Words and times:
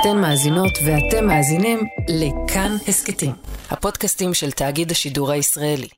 אתן 0.00 0.20
מאזינות 0.20 0.72
ואתם 0.86 1.26
מאזינים 1.26 1.78
לכאן 2.08 2.70
הסכתים, 2.88 3.32
הפודקאסטים 3.70 4.34
של 4.34 4.50
תאגיד 4.50 4.90
השידור 4.90 5.30
הישראלי. 5.30 5.88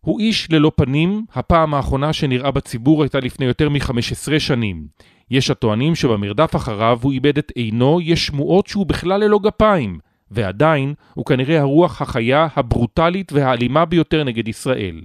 הוא 0.00 0.20
איש 0.20 0.48
ללא 0.50 0.72
פנים, 0.76 1.24
הפעם 1.32 1.74
האחרונה 1.74 2.12
שנראה 2.12 2.50
בציבור 2.50 3.02
הייתה 3.02 3.20
לפני 3.20 3.46
יותר 3.46 3.68
מ-15 3.68 4.38
שנים. 4.38 4.86
יש 5.30 5.50
הטוענים 5.50 5.94
שבמרדף 5.94 6.56
אחריו 6.56 6.98
הוא 7.02 7.12
איבד 7.12 7.38
את 7.38 7.52
עינו, 7.54 8.00
יש 8.00 8.26
שמועות 8.26 8.66
שהוא 8.66 8.86
בכלל 8.86 9.20
ללא 9.24 9.38
גפיים, 9.38 9.98
ועדיין 10.30 10.94
הוא 11.14 11.24
כנראה 11.24 11.60
הרוח 11.60 12.02
החיה, 12.02 12.48
הברוטלית 12.56 13.32
והאלימה 13.32 13.84
ביותר 13.84 14.24
נגד 14.24 14.48
ישראל. 14.48 15.00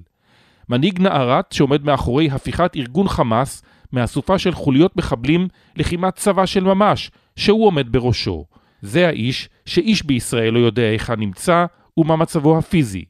מנהיג 0.70 1.02
נערת 1.02 1.52
שעומד 1.52 1.86
מאחורי 1.86 2.30
הפיכת 2.32 2.76
ארגון 2.76 3.08
חמאס 3.08 3.64
מאסופה 3.94 4.40
של 4.40 4.52
חוליות 4.52 4.98
מחבלים 4.98 5.48
לכמעט 5.76 6.16
צבא 6.16 6.46
של 6.46 6.64
ממש, 6.64 7.12
שהוא 7.36 7.68
עומד 7.68 7.92
בראשו. 7.92 8.46
זה 8.82 9.08
האיש 9.08 9.50
שאיש 9.66 10.06
בישראל 10.06 10.54
לא 10.54 10.60
יודע 10.60 10.84
היכן 10.84 11.20
נמצא 11.20 11.66
ומה 11.98 12.16
מצבו 12.16 12.58
הפיזי. 12.58 13.06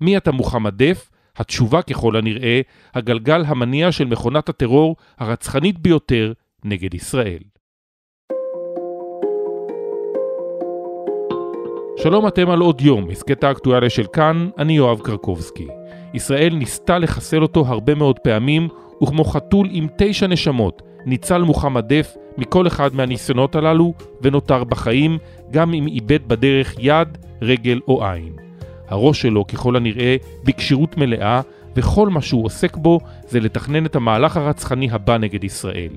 מי 0.00 0.16
אתה 0.16 0.32
מוחמד 0.32 0.82
דף? 0.82 1.10
התשובה 1.36 1.82
ככל 1.82 2.16
הנראה, 2.16 2.60
הגלגל 2.94 3.44
המניע 3.46 3.92
של 3.92 4.04
מכונת 4.04 4.48
הטרור 4.48 4.96
הרצחנית 5.18 5.78
ביותר 5.78 6.32
נגד 6.64 6.94
ישראל. 6.94 7.38
שלום 12.02 12.26
אתם 12.28 12.50
על 12.50 12.60
עוד 12.60 12.80
יום, 12.80 13.10
הסכת 13.10 13.44
האקטואליה 13.44 13.90
של 13.90 14.06
כאן, 14.12 14.48
אני 14.58 14.72
יואב 14.72 15.00
קרקובסקי. 15.00 15.66
ישראל 16.14 16.54
ניסתה 16.54 16.98
לחסל 16.98 17.42
אותו 17.42 17.66
הרבה 17.66 17.94
מאוד 17.94 18.18
פעמים, 18.18 18.68
וכמו 19.02 19.24
חתול 19.24 19.68
עם 19.70 19.86
תשע 19.96 20.26
נשמות, 20.26 20.82
ניצל 21.06 21.42
מוחמד 21.42 21.92
דף 21.92 22.16
מכל 22.38 22.66
אחד 22.66 22.94
מהניסיונות 22.94 23.54
הללו, 23.54 23.94
ונותר 24.22 24.64
בחיים, 24.64 25.18
גם 25.50 25.74
אם 25.74 25.86
איבד 25.86 26.28
בדרך 26.28 26.74
יד, 26.78 27.18
רגל 27.42 27.80
או 27.88 28.06
עין. 28.06 28.32
הראש 28.88 29.22
שלו 29.22 29.46
ככל 29.46 29.76
הנראה 29.76 30.16
בכשירות 30.44 30.96
מלאה, 30.96 31.40
וכל 31.76 32.08
מה 32.08 32.22
שהוא 32.22 32.44
עוסק 32.44 32.76
בו 32.76 33.00
זה 33.28 33.40
לתכנן 33.40 33.86
את 33.86 33.96
המהלך 33.96 34.36
הרצחני 34.36 34.90
הבא 34.90 35.18
נגד 35.18 35.44
ישראל. 35.44 35.92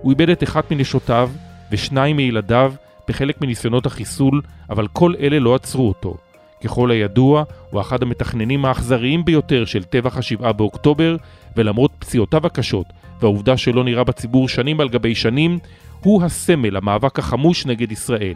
הוא 0.00 0.10
איבד 0.10 0.30
את 0.30 0.42
אחת 0.42 0.70
מנשותיו 0.70 1.30
ושניים 1.72 2.16
מילדיו 2.16 2.72
בחלק 3.08 3.40
מניסיונות 3.40 3.86
החיסול, 3.86 4.40
אבל 4.70 4.86
כל 4.88 5.14
אלה 5.20 5.38
לא 5.38 5.54
עצרו 5.54 5.88
אותו. 5.88 6.16
ככל 6.64 6.90
הידוע, 6.90 7.44
הוא 7.70 7.80
אחד 7.80 8.02
המתכננים 8.02 8.64
האכזריים 8.64 9.24
ביותר 9.24 9.64
של 9.64 9.84
טבח 9.84 10.16
השבעה 10.16 10.52
באוקטובר, 10.52 11.16
ולמרות 11.56 11.90
פציעותיו 11.98 12.46
הקשות 12.46 12.86
והעובדה 13.20 13.56
שלא 13.56 13.84
נראה 13.84 14.04
בציבור 14.04 14.48
שנים 14.48 14.80
על 14.80 14.88
גבי 14.88 15.14
שנים, 15.14 15.58
הוא 16.00 16.22
הסמל 16.22 16.76
המאבק 16.76 17.18
החמוש 17.18 17.66
נגד 17.66 17.92
ישראל. 17.92 18.34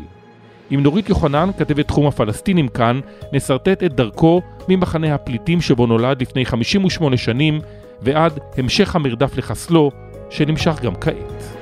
עם 0.71 0.83
נורית 0.83 1.09
יוחנן, 1.09 1.51
כתבת 1.59 1.89
תחום 1.89 2.07
הפלסטינים 2.07 2.69
כאן, 2.69 3.01
נסרטט 3.33 3.83
את 3.83 3.95
דרכו 3.95 4.43
ממחנה 4.69 5.15
הפליטים 5.15 5.61
שבו 5.61 5.87
נולד 5.87 6.23
לפני 6.23 6.45
58 6.45 7.17
שנים, 7.17 7.61
ועד 8.03 8.39
המשך 8.59 8.97
המרדף 8.97 9.37
לחסלו, 9.37 9.91
שנמשך 10.31 10.81
גם 10.83 10.95
כעת. 10.95 11.57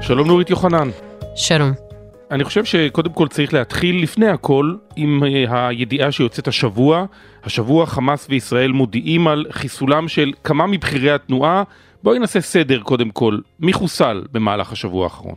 שלום 0.00 0.26
נורית 0.26 0.50
יוחנן. 0.50 0.88
שלום. 1.36 1.89
אני 2.30 2.44
חושב 2.44 2.64
שקודם 2.64 3.12
כל 3.12 3.28
צריך 3.28 3.54
להתחיל 3.54 4.02
לפני 4.02 4.28
הכל 4.28 4.74
עם 4.96 5.22
אה, 5.24 5.68
הידיעה 5.68 6.12
שיוצאת 6.12 6.48
השבוע. 6.48 7.04
השבוע 7.44 7.86
חמאס 7.86 8.26
וישראל 8.28 8.72
מודיעים 8.72 9.28
על 9.28 9.46
חיסולם 9.50 10.08
של 10.08 10.32
כמה 10.44 10.66
מבכירי 10.66 11.10
התנועה. 11.10 11.62
בואי 12.02 12.18
נעשה 12.18 12.40
סדר 12.40 12.80
קודם 12.80 13.10
כל, 13.10 13.38
מי 13.60 13.72
חוסל 13.72 14.24
במהלך 14.32 14.72
השבוע 14.72 15.04
האחרון? 15.04 15.34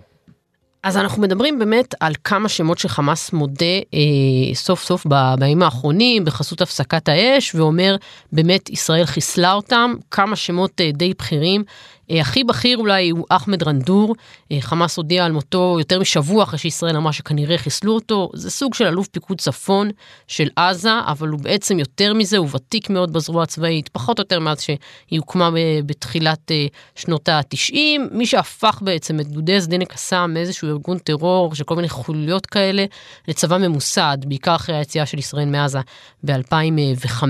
אז 0.84 0.98
אנחנו 0.98 1.22
מדברים 1.22 1.60
באמת 1.60 1.96
על 2.00 2.14
כמה 2.24 2.50
שמות 2.50 2.78
שחמאס 2.78 3.34
מודה 3.34 3.66
אה, 3.94 4.56
סוף 4.56 4.84
סוף 4.84 5.06
בימים 5.38 5.64
האחרונים 5.64 6.26
בחסות 6.26 6.62
הפסקת 6.62 7.10
האש 7.10 7.56
ואומר 7.56 7.96
באמת 8.32 8.70
ישראל 8.70 9.06
חיסלה 9.06 9.54
אותם 9.54 9.94
כמה 10.12 10.36
שמות 10.36 10.82
אה, 10.82 10.92
די 10.94 11.14
בכירים 11.20 11.64
הכי 12.10 12.44
בכיר 12.44 12.78
אולי 12.78 13.10
הוא 13.10 13.26
אחמד 13.30 13.64
רנדור, 13.64 14.16
אה, 14.52 14.58
חמאס 14.62 14.98
הודיע 14.98 15.26
על 15.26 15.32
מותו 15.32 15.76
יותר 15.80 16.00
משבוע 16.00 16.44
אחרי 16.44 16.60
שישראל 16.60 16.98
אמרה 16.98 17.14
שכנראה 17.14 17.58
חיסלו 17.58 17.94
אותו, 17.94 18.30
זה 18.34 18.52
סוג 18.52 18.74
של 18.74 18.86
אלוף 18.86 19.08
פיקוד 19.08 19.42
צפון 19.42 19.90
של 20.28 20.48
עזה, 20.56 21.00
אבל 21.08 21.28
הוא 21.28 21.40
בעצם 21.40 21.80
יותר 21.80 22.14
מזה, 22.14 22.38
הוא 22.38 22.48
ותיק 22.54 22.90
מאוד 22.90 23.14
בזרוע 23.14 23.44
הצבאית, 23.44 23.90
פחות 23.90 24.20
או 24.20 24.22
יותר 24.22 24.40
מאז 24.40 24.62
שהיא 24.62 25.20
הוקמה 25.20 25.50
בתחילת 25.86 26.52
אה, 26.52 26.66
שנות 26.96 27.30
ה-90, 27.30 27.76
מי 28.12 28.26
שהפך 28.26 28.80
בעצם 28.82 29.20
את 29.20 29.28
גדודי 29.28 29.62
סדיני 29.62 29.86
קסאם 29.86 30.34
מאיזשהו 30.34 30.68
ארגון 30.68 30.98
טרור 30.98 31.56
של 31.56 31.64
כל 31.64 31.76
מיני 31.76 31.90
חוליות 31.90 32.46
כאלה 32.46 32.86
לצבא 33.28 33.58
ממוסד, 33.58 34.18
בעיקר 34.26 34.56
אחרי 34.56 34.76
היציאה 34.76 35.06
של 35.06 35.20
ישראל 35.20 35.46
מעזה 35.46 35.80
ב-2005. 36.24 37.24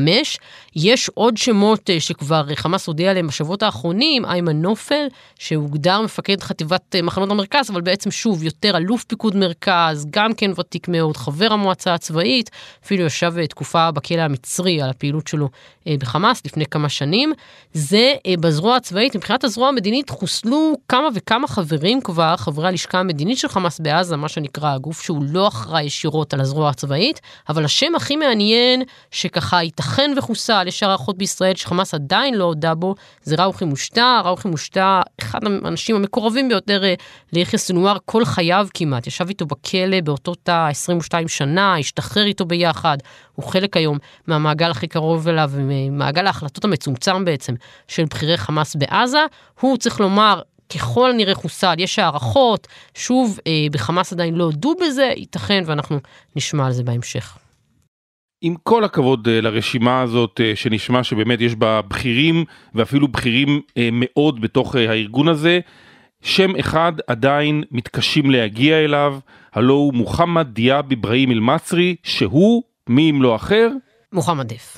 יש 0.76 1.10
עוד 1.14 1.38
שמות 1.38 1.90
שכבר 2.00 2.56
חמאס 2.56 2.88
הודיע 2.88 3.10
עליהם 3.12 3.28
בשבועות 3.28 3.64
האחרונים, 3.64 4.26
איימן 4.26 4.63
נופל, 4.64 5.08
שהוגדר 5.40 6.02
מפקד 6.02 6.42
חטיבת 6.42 6.96
אה, 6.96 7.02
מחנות 7.02 7.32
המרכז, 7.32 7.70
אבל 7.70 7.82
בעצם 7.82 8.12
שוב, 8.12 8.44
יותר 8.44 8.78
אלוף 8.78 9.04
פיקוד 9.04 9.36
מרכז, 9.36 10.08
גם 10.10 10.34
כן 10.34 10.52
ותיק 10.58 10.88
מאוד, 10.88 11.18
חבר 11.18 11.54
המועצה 11.54 11.94
הצבאית, 11.94 12.50
אפילו 12.86 13.06
ישב 13.06 13.34
אה, 13.38 13.48
תקופה 13.48 13.92
בכלא 13.92 14.22
המצרי 14.22 14.82
על 14.82 14.90
הפעילות 14.90 15.28
שלו 15.28 15.50
אה, 15.88 15.96
בחמאס 16.00 16.42
לפני 16.46 16.66
כמה 16.66 16.90
שנים. 16.90 17.34
זה 17.74 18.14
בזרוע 18.40 18.76
הצבאית, 18.76 19.16
מבחינת 19.16 19.44
הזרוע 19.44 19.68
המדינית 19.68 20.10
חוסלו 20.10 20.74
כמה 20.90 21.08
וכמה 21.16 21.48
חברים 21.48 22.02
כבר, 22.02 22.38
חברי 22.38 22.68
הלשכה 22.68 23.00
המדינית 23.00 23.38
של 23.38 23.48
חמאס 23.48 23.80
בעזה, 23.80 24.18
מה 24.18 24.30
שנקרא 24.30 24.74
הגוף 24.74 25.02
שהוא 25.02 25.24
לא 25.28 25.48
אחראי 25.48 25.84
ישירות 25.84 26.34
על 26.34 26.42
הזרוע 26.42 26.70
הצבאית, 26.70 27.22
אבל 27.50 27.66
השם 27.66 27.96
הכי 27.96 28.16
מעניין, 28.16 28.84
שככה 29.12 29.64
ייתכן 29.64 30.12
וחוסל, 30.18 30.68
יש 30.68 30.84
הערכות 30.84 31.18
בישראל 31.18 31.56
שחמאס 31.56 31.94
עדיין 31.94 32.36
לא 32.36 32.44
הודה 32.44 32.76
בו, 32.76 32.96
זה 33.24 33.36
ראוכי 33.36 33.66
מושטר, 33.66 34.22
ראוכי 34.26 34.48
מושתע, 34.54 35.02
אחד 35.22 35.40
האנשים 35.64 35.96
המקורבים 35.96 36.50
ביותר 36.50 36.84
אה, 36.84 36.94
ליחיא 37.34 37.60
סנואר 37.60 37.98
כל 38.06 38.26
חייו 38.26 38.68
כמעט, 38.74 39.08
ישב 39.08 39.28
איתו 39.28 39.46
בכלא 39.46 40.02
באותו 40.02 40.36
תא 40.36 40.68
22 40.70 41.28
שנה, 41.28 41.78
השתחרר 41.78 42.26
איתו 42.26 42.46
ביחד, 42.46 42.98
הוא 43.36 43.46
חלק 43.46 43.78
היום 43.78 43.98
מהמעגל 44.28 44.72
הכי 44.72 44.88
קרוב 44.88 45.28
אליו, 45.28 45.52
ממעגל 45.58 46.28
ההחלטות 46.28 46.66
המצומצם 46.66 47.26
בעצם 47.26 47.54
של 47.88 48.06
בכירי 48.06 48.38
חמאס 48.38 48.76
בעזה, 48.76 49.26
הוא 49.60 49.78
צריך 49.78 50.00
לומר 50.00 50.42
ככל 50.76 51.10
הנראה 51.10 51.36
חוסל, 51.36 51.74
יש 51.78 52.00
הערכות, 52.00 52.68
שוב, 52.94 53.40
אה, 53.48 53.52
בחמאס 53.72 54.14
עדיין 54.14 54.36
לא 54.36 54.44
הודו 54.44 54.74
בזה, 54.82 55.12
ייתכן 55.16 55.64
ואנחנו 55.66 56.00
נשמע 56.36 56.66
על 56.66 56.72
זה 56.72 56.84
בהמשך. 56.84 57.38
עם 58.46 58.56
כל 58.64 58.84
הכבוד 58.84 59.28
אה, 59.28 59.42
לרשימה 59.42 60.02
הזאת 60.02 60.42
אה, 60.44 60.52
שנשמע 60.56 61.04
שבאמת 61.04 61.42
יש 61.42 61.56
בה 61.56 61.82
בכירים 61.82 62.46
ואפילו 62.76 63.08
בכירים 63.08 63.62
אה, 63.78 63.90
מאוד 63.92 64.42
בתוך 64.42 64.76
הארגון 64.76 65.28
הזה, 65.28 65.60
שם 66.22 66.56
אחד 66.60 66.94
עדיין 67.08 67.64
מתקשים 67.72 68.32
להגיע 68.32 68.78
אליו, 68.78 69.20
הלו 69.54 69.74
הוא 69.74 69.94
מוחמד 69.94 70.48
דיאב 70.48 70.92
אברהים 70.92 71.32
אל-מצרי, 71.32 71.96
שהוא, 72.04 72.64
מי 72.90 73.10
אם 73.10 73.22
לא 73.22 73.36
אחר? 73.36 73.70
מוחמד 74.14 74.54
דף. 74.54 74.78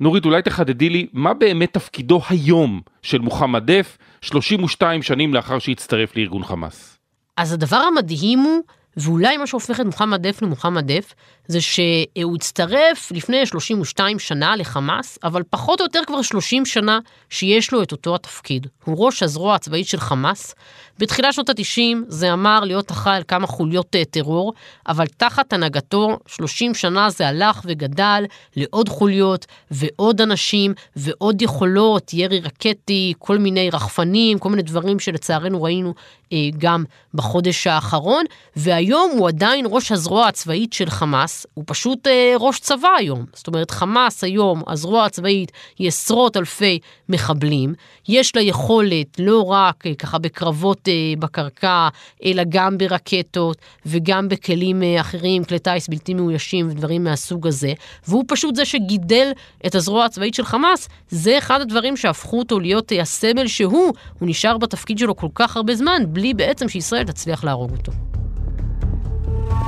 נורית, 0.00 0.24
אולי 0.24 0.42
תחדדי 0.42 0.88
לי, 0.88 1.06
מה 1.12 1.34
באמת 1.34 1.74
תפקידו 1.74 2.20
היום 2.28 2.80
של 3.02 3.18
מוחמד 3.18 3.70
דף, 3.70 3.98
32 4.20 5.02
שנים 5.02 5.34
לאחר 5.34 5.58
שהצטרף 5.58 6.16
לארגון 6.16 6.44
חמאס? 6.44 6.98
אז 7.36 7.52
הדבר 7.52 7.76
המדהים 7.76 8.38
הוא 8.38 8.62
ואולי 8.96 9.36
מה 9.36 9.46
שהופך 9.46 9.80
את 9.80 9.86
מוחמד 9.86 10.26
דף 10.26 10.42
למוחמד 10.42 10.92
דף, 10.92 11.14
זה 11.48 11.60
שהוא 11.60 12.34
הצטרף 12.36 13.12
לפני 13.12 13.46
32 13.46 14.18
שנה 14.18 14.56
לחמאס, 14.56 15.18
אבל 15.24 15.42
פחות 15.50 15.80
או 15.80 15.84
יותר 15.84 16.00
כבר 16.06 16.22
30 16.22 16.66
שנה 16.66 16.98
שיש 17.30 17.72
לו 17.72 17.82
את 17.82 17.92
אותו 17.92 18.14
התפקיד. 18.14 18.66
הוא 18.84 19.06
ראש 19.06 19.22
הזרוע 19.22 19.54
הצבאית 19.54 19.86
של 19.86 20.00
חמאס. 20.00 20.54
בתחילת 20.98 21.32
שנות 21.32 21.48
ה-90 21.48 21.96
זה 22.08 22.32
אמר 22.32 22.60
להיות 22.60 22.90
אחראי 22.90 23.16
על 23.16 23.22
כמה 23.28 23.46
חוליות 23.46 23.96
אה, 23.96 24.04
טרור, 24.04 24.52
אבל 24.88 25.06
תחת 25.06 25.52
הנהגתו 25.52 26.18
30 26.26 26.74
שנה 26.74 27.10
זה 27.10 27.28
הלך 27.28 27.60
וגדל 27.64 28.24
לעוד 28.56 28.88
חוליות 28.88 29.46
ועוד 29.70 30.20
אנשים 30.20 30.74
ועוד 30.96 31.42
יכולות, 31.42 32.14
ירי 32.14 32.40
רקטי, 32.40 33.14
כל 33.18 33.38
מיני 33.38 33.70
רחפנים, 33.70 34.38
כל 34.38 34.50
מיני 34.50 34.62
דברים 34.62 34.98
שלצערנו 34.98 35.62
ראינו 35.62 35.94
אה, 36.32 36.38
גם 36.58 36.84
בחודש 37.14 37.66
האחרון, 37.66 38.24
והיום 38.56 38.85
היום 38.86 39.10
הוא 39.10 39.28
עדיין 39.28 39.66
ראש 39.68 39.92
הזרוע 39.92 40.26
הצבאית 40.26 40.72
של 40.72 40.90
חמאס, 40.90 41.46
הוא 41.54 41.64
פשוט 41.66 42.06
אה, 42.06 42.34
ראש 42.40 42.60
צבא 42.60 42.88
היום. 42.98 43.24
זאת 43.34 43.46
אומרת, 43.46 43.70
חמאס 43.70 44.24
היום, 44.24 44.62
הזרוע 44.66 45.04
הצבאית, 45.04 45.52
היא 45.78 45.88
עשרות 45.88 46.36
אלפי 46.36 46.78
מחבלים. 47.08 47.74
יש 48.08 48.36
לה 48.36 48.42
יכולת 48.42 49.18
לא 49.18 49.42
רק 49.42 49.86
אה, 49.86 49.94
ככה 49.94 50.18
בקרבות 50.18 50.88
אה, 50.88 50.92
בקרקע, 51.18 51.88
אלא 52.24 52.42
גם 52.48 52.78
ברקטות 52.78 53.56
וגם 53.86 54.28
בכלים 54.28 54.82
אה, 54.82 55.00
אחרים, 55.00 55.44
כלי 55.44 55.58
טיס 55.58 55.88
בלתי 55.88 56.14
מאוישים 56.14 56.68
ודברים 56.70 57.04
מהסוג 57.04 57.46
הזה. 57.46 57.72
והוא 58.08 58.24
פשוט 58.28 58.54
זה 58.54 58.64
שגידל 58.64 59.30
את 59.66 59.74
הזרוע 59.74 60.04
הצבאית 60.04 60.34
של 60.34 60.44
חמאס. 60.44 60.88
זה 61.08 61.38
אחד 61.38 61.60
הדברים 61.60 61.96
שהפכו 61.96 62.38
אותו 62.38 62.60
להיות 62.60 62.92
אה, 62.92 63.00
הסמל 63.00 63.46
שהוא, 63.46 63.92
הוא 64.18 64.28
נשאר 64.28 64.58
בתפקיד 64.58 64.98
שלו 64.98 65.16
כל 65.16 65.28
כך 65.34 65.56
הרבה 65.56 65.74
זמן, 65.74 66.02
בלי 66.08 66.34
בעצם 66.34 66.68
שישראל 66.68 67.04
תצליח 67.04 67.44
להרוג 67.44 67.70
אותו. 67.70 67.92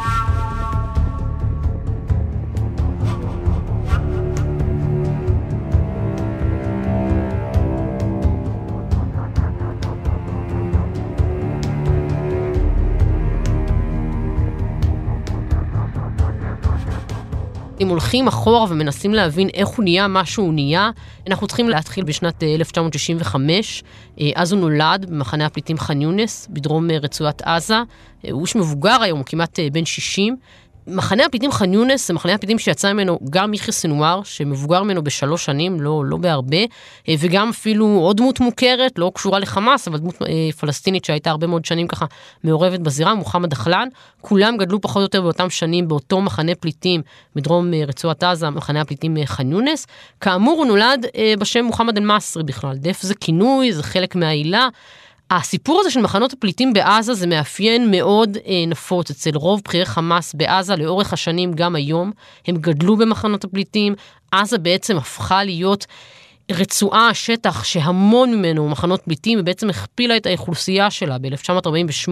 Wow. 0.08 0.37
אם 17.80 17.88
הולכים 17.88 18.28
אחורה 18.28 18.66
ומנסים 18.68 19.14
להבין 19.14 19.48
איך 19.54 19.68
הוא 19.68 19.84
נהיה 19.84 20.08
מה 20.08 20.26
שהוא 20.26 20.54
נהיה, 20.54 20.90
אנחנו 21.26 21.46
צריכים 21.46 21.68
להתחיל 21.68 22.04
בשנת 22.04 22.42
1965. 22.42 23.82
אה, 24.20 24.24
אה, 24.24 24.30
אז 24.34 24.52
הוא 24.52 24.60
נולד 24.60 25.06
במחנה 25.08 25.46
הפליטים 25.46 25.78
ח'אן 25.78 26.02
יונס, 26.02 26.48
בדרום 26.50 26.90
אה, 26.90 26.98
רצועת 26.98 27.42
עזה. 27.42 27.76
הוא 28.30 28.42
איש 28.42 28.56
מבוגר 28.56 29.02
היום, 29.02 29.18
הוא 29.18 29.26
כמעט 29.26 29.58
בן 29.72 29.84
60. 29.84 30.36
מחנה 30.88 31.24
הפליטים 31.24 31.52
ח'אן 31.52 31.74
יונס 31.74 32.08
זה 32.08 32.14
מחנה 32.14 32.34
הפליטים 32.34 32.58
שיצא 32.58 32.92
ממנו 32.92 33.18
גם 33.30 33.50
מיכי 33.50 33.72
סנואר, 33.72 34.20
שמבוגר 34.24 34.82
ממנו 34.82 35.02
בשלוש 35.02 35.44
שנים, 35.44 35.80
לא, 35.80 36.04
לא 36.04 36.16
בהרבה, 36.16 36.56
אה, 37.08 37.14
וגם 37.18 37.48
אפילו 37.48 37.86
עוד 37.86 38.16
דמות 38.16 38.40
מוכרת, 38.40 38.98
לא 38.98 39.12
קשורה 39.14 39.38
לחמאס, 39.38 39.88
אבל 39.88 39.98
דמות 39.98 40.22
אה, 40.22 40.52
פלסטינית 40.60 41.04
שהייתה 41.04 41.30
הרבה 41.30 41.46
מאוד 41.46 41.64
שנים 41.64 41.88
ככה 41.88 42.06
מעורבת 42.44 42.80
בזירה, 42.80 43.14
מוחמד 43.14 43.50
דחלן. 43.50 43.88
כולם 44.20 44.56
גדלו 44.56 44.80
פחות 44.80 44.96
או 44.96 45.02
יותר 45.02 45.22
באותם 45.22 45.50
שנים 45.50 45.88
באותו 45.88 46.20
מחנה 46.20 46.54
פליטים 46.54 47.02
בדרום 47.36 47.74
אה, 47.74 47.82
רצועת 47.86 48.22
עזה, 48.22 48.50
מחנה 48.50 48.80
הפליטים 48.80 49.16
ח'אן 49.24 49.52
יונס. 49.52 49.86
כאמור, 50.20 50.58
הוא 50.58 50.66
נולד 50.66 51.06
בשם 51.38 51.64
מוחמד 51.64 51.96
אל-מסרי 51.96 52.42
בכלל, 52.42 52.76
דף 52.76 53.02
זה 53.02 53.14
כינוי, 53.14 53.72
זה 53.72 53.82
חלק 53.82 54.14
מהעילה. 54.14 54.68
הסיפור 55.30 55.80
הזה 55.80 55.90
של 55.90 56.00
מחנות 56.00 56.32
הפליטים 56.32 56.72
בעזה 56.72 57.14
זה 57.14 57.26
מאפיין 57.26 57.90
מאוד 57.90 58.36
אה, 58.46 58.64
נפוץ 58.66 59.10
אצל 59.10 59.30
רוב 59.34 59.60
בכירי 59.64 59.84
חמאס 59.84 60.34
בעזה 60.34 60.76
לאורך 60.76 61.12
השנים, 61.12 61.52
גם 61.52 61.76
היום. 61.76 62.12
הם 62.46 62.56
גדלו 62.56 62.96
במחנות 62.96 63.44
הפליטים, 63.44 63.94
עזה 64.32 64.58
בעצם 64.58 64.96
הפכה 64.96 65.44
להיות 65.44 65.86
רצועה, 66.50 67.14
שטח 67.14 67.64
שהמון 67.64 68.34
ממנו 68.34 68.68
מחנות 68.68 69.00
פליטים, 69.02 69.38
ובעצם 69.40 69.70
הכפילה 69.70 70.16
את 70.16 70.26
האוכלוסייה 70.26 70.90
שלה 70.90 71.18
ב-1948. 71.18 72.10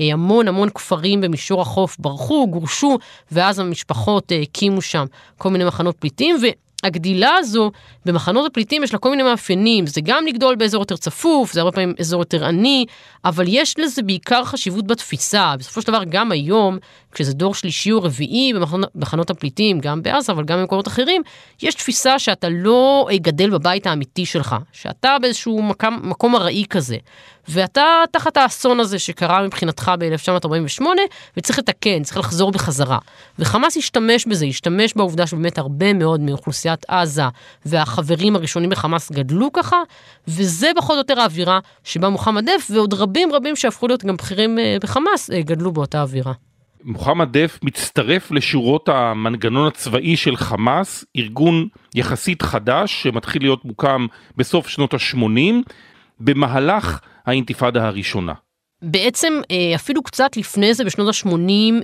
אה, 0.00 0.12
המון 0.12 0.48
המון 0.48 0.70
כפרים 0.70 1.20
במישור 1.20 1.60
החוף 1.62 1.96
ברחו, 1.98 2.46
גורשו, 2.50 2.98
ואז 3.32 3.58
המשפחות 3.58 4.32
אה, 4.32 4.40
הקימו 4.40 4.82
שם 4.82 5.04
כל 5.38 5.50
מיני 5.50 5.64
מחנות 5.64 5.96
פליטים. 5.96 6.36
ו... 6.42 6.46
הגדילה 6.84 7.30
הזו 7.38 7.70
במחנות 8.06 8.46
הפליטים 8.46 8.82
יש 8.82 8.92
לה 8.92 8.98
כל 8.98 9.10
מיני 9.10 9.22
מאפיינים, 9.22 9.86
זה 9.86 10.00
גם 10.04 10.26
לגדול 10.26 10.56
באזור 10.56 10.82
יותר 10.82 10.96
צפוף, 10.96 11.52
זה 11.52 11.60
הרבה 11.60 11.72
פעמים 11.72 11.94
אזור 12.00 12.20
יותר 12.20 12.44
עני, 12.44 12.86
אבל 13.24 13.44
יש 13.48 13.78
לזה 13.78 14.02
בעיקר 14.02 14.44
חשיבות 14.44 14.86
בתפיסה. 14.86 15.54
בסופו 15.58 15.82
של 15.82 15.88
דבר 15.88 16.04
גם 16.04 16.32
היום, 16.32 16.78
כשזה 17.12 17.32
דור 17.32 17.54
שלישי 17.54 17.92
או 17.92 18.02
רביעי 18.02 18.52
במחנות 18.94 19.30
הפליטים, 19.30 19.80
גם 19.80 20.02
בעזה 20.02 20.32
אבל 20.32 20.44
גם 20.44 20.58
במקומות 20.58 20.88
אחרים, 20.88 21.22
יש 21.62 21.74
תפיסה 21.74 22.18
שאתה 22.18 22.48
לא 22.48 23.08
גדל 23.14 23.50
בבית 23.50 23.86
האמיתי 23.86 24.26
שלך, 24.26 24.56
שאתה 24.72 25.16
באיזשהו 25.22 25.62
מקום, 25.62 26.00
מקום 26.02 26.36
ארעי 26.36 26.64
כזה. 26.70 26.96
ואתה 27.48 27.82
תחת 28.10 28.36
האסון 28.36 28.80
הזה 28.80 28.98
שקרה 28.98 29.42
מבחינתך 29.42 29.92
ב-1948, 29.98 30.82
וצריך 31.36 31.58
לתקן, 31.58 32.02
צריך 32.02 32.16
לחזור 32.16 32.52
בחזרה. 32.52 32.98
וחמאס 33.38 33.76
השתמש 33.76 34.26
בזה, 34.26 34.46
השתמש 34.46 34.94
בעובדה 34.96 35.26
שבאמת 35.26 35.58
הרבה 35.58 35.92
מאוד 35.92 36.20
מאוכלוסיית 36.20 36.84
עזה 36.88 37.22
והחברים 37.66 38.36
הראשונים 38.36 38.70
בחמאס 38.70 39.12
גדלו 39.12 39.52
ככה, 39.52 39.76
וזה 40.28 40.70
פחות 40.76 40.94
או 40.94 40.98
יותר 40.98 41.20
האווירה 41.20 41.58
שבה 41.84 42.08
מוחמד 42.08 42.44
דף 42.44 42.70
ועוד 42.70 42.94
רבים 42.94 43.32
רבים 43.32 43.56
שהפכו 43.56 43.88
להיות 43.88 44.04
גם 44.04 44.16
בכירים 44.16 44.58
אה, 44.58 44.76
בחמאס 44.82 45.30
אה, 45.30 45.42
גדלו 45.42 45.72
באותה 45.72 46.02
אווירה. 46.02 46.32
מוחמד 46.84 47.36
דף 47.36 47.58
מצטרף 47.62 48.30
לשורות 48.30 48.88
המנגנון 48.88 49.66
הצבאי 49.66 50.16
של 50.16 50.36
חמאס, 50.36 51.04
ארגון 51.16 51.68
יחסית 51.94 52.42
חדש 52.42 53.02
שמתחיל 53.02 53.42
להיות 53.42 53.64
מוקם 53.64 54.06
בסוף 54.36 54.68
שנות 54.68 54.94
ה-80, 54.94 55.72
במהלך 56.20 57.00
האינתיפאדה 57.26 57.86
הראשונה. 57.86 58.32
בעצם 58.82 59.40
אה, 59.50 59.74
אפילו 59.74 60.02
קצת 60.02 60.36
לפני 60.36 60.74
זה, 60.74 60.84
בשנות 60.84 61.08
ה-80, 61.08 61.30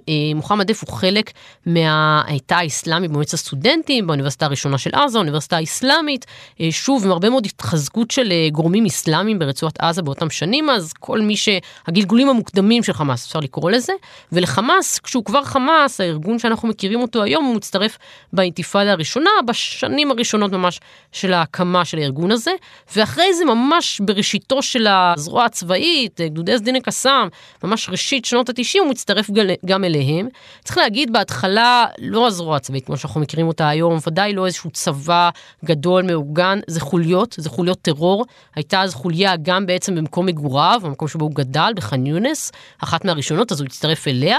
אה, 0.09 0.15
מוחמד 0.35 0.67
דף 0.67 0.85
הוא 0.87 0.97
חלק 0.97 1.31
מהתא 1.67 2.55
האסלאמי 2.55 3.09
במועצת 3.09 3.35
הסטודנטים, 3.35 4.07
באוניברסיטה 4.07 4.47
הראשונה 4.47 4.79
של 4.79 4.91
עזה, 4.93 5.19
האוניברסיטה 5.19 5.57
האסלאמית, 5.57 6.27
אה, 6.61 6.69
שוב, 6.71 7.05
עם 7.05 7.11
הרבה 7.11 7.31
מאוד 7.31 7.47
התחזקות 7.47 8.11
של 8.11 8.33
גורמים 8.53 8.87
אסלאמיים 8.87 9.39
ברצועת 9.39 9.81
עזה 9.81 10.03
באותם 10.03 10.31
שנים, 10.31 10.71
אז 10.71 10.93
כל 10.93 11.21
מי 11.21 11.37
שהגלגולים 11.37 12.29
המוקדמים 12.29 12.83
של 12.83 12.93
חמאס, 12.93 13.27
אפשר 13.27 13.41
לקרוא 13.41 13.71
לזה, 13.71 13.93
ולחמאס, 14.33 14.99
כשהוא 14.99 15.25
כבר 15.25 15.45
חמאס, 15.45 16.01
הארגון 16.01 16.39
שאנחנו 16.39 16.69
מכירים 16.69 17.01
אותו 17.01 17.23
היום, 17.23 17.45
הוא 17.45 17.57
מצטרף 17.57 17.99
באינתיפאדה 18.33 18.93
הראשונה, 18.93 19.31
בשנים 19.47 20.11
הראשונות 20.11 20.53
ממש 20.53 20.81
של 21.13 21.33
ההקמה 21.33 21.85
של 21.85 21.99
הארגון 21.99 22.31
הזה, 22.31 22.53
ואחרי 22.97 23.35
זה 23.35 23.45
ממש 23.45 24.01
בראשיתו 24.05 24.63
של 24.63 24.87
הזרוע 24.91 25.45
הצבאית, 25.45 26.21
גדודי 26.21 26.53
קסאם, 26.85 27.29
ממש 27.65 27.89
ראשית 27.89 28.25
שנות 28.25 28.49
התשעים, 28.49 28.85
הוא 28.85 28.91
מצטרף 28.91 29.31
גם 29.67 29.85
אליהם. 29.85 30.29
צריך 30.65 30.79
להגיד, 30.79 31.13
בהתחלה 31.13 31.87
לא 31.99 32.27
הזרוע 32.27 32.57
הצבאית, 32.57 32.87
כמו 32.87 32.97
שאנחנו 32.97 33.21
מכירים 33.21 33.49
אותה 33.49 33.69
היום, 33.69 33.99
ודאי 34.07 34.33
לא 34.33 34.47
איזשהו 34.47 34.71
צבא 34.71 35.31
גדול, 35.65 36.03
מאורגן, 36.03 36.59
זה 36.67 36.81
חוליות, 36.81 37.35
זה 37.39 37.51
חוליות 37.51 37.79
טרור. 37.83 38.25
הייתה 38.55 38.83
אז 38.83 38.95
חוליה 38.95 39.37
גם 39.43 39.67
בעצם 39.67 39.95
במקום 39.95 40.27
מגוריו, 40.27 40.81
במקום 40.85 41.09
שבו 41.09 41.25
הוא 41.25 41.35
גדל, 41.35 41.73
בח'אן 41.77 42.07
יונס, 42.07 42.53
אחת 42.79 43.05
מהראשונות, 43.05 43.53
אז 43.53 43.61
הוא 43.61 43.67
הצטרף 43.67 44.09
אליה. 44.09 44.39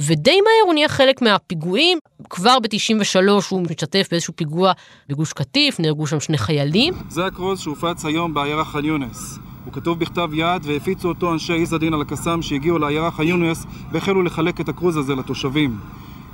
ודי 0.00 0.40
מהר 0.40 0.66
הוא 0.66 0.74
נהיה 0.74 0.88
חלק 0.88 1.22
מהפיגועים. 1.22 1.98
כבר 2.30 2.58
ב-93 2.58 3.18
הוא 3.50 3.62
משתתף 3.62 4.08
באיזשהו 4.10 4.36
פיגוע 4.36 4.72
בגוש 5.08 5.32
קטיף, 5.32 5.80
נהרגו 5.80 6.06
שם 6.06 6.20
שני 6.20 6.38
חיילים. 6.38 6.94
זה 7.08 7.26
הכרוז 7.26 7.60
שהופץ 7.60 8.04
היום 8.04 8.34
בעיירה 8.34 8.64
ח'אן 8.64 8.84
יונס. 8.84 9.38
הוא 9.66 9.72
כתוב 9.72 9.98
בכתב 9.98 10.30
יד 10.32 10.62
והפיצו 10.64 11.08
אותו 11.08 11.32
אנשי 11.32 11.52
עיז 11.52 11.72
הדין 11.72 11.94
על 11.94 12.00
הקסאם 12.00 12.42
שהגיעו 12.42 12.78
לעיירה 12.78 13.10
חיונס 13.10 13.66
והחלו 13.92 14.22
לחלק 14.22 14.60
את 14.60 14.68
הכרוז 14.68 14.96
הזה 14.96 15.14
לתושבים. 15.14 15.78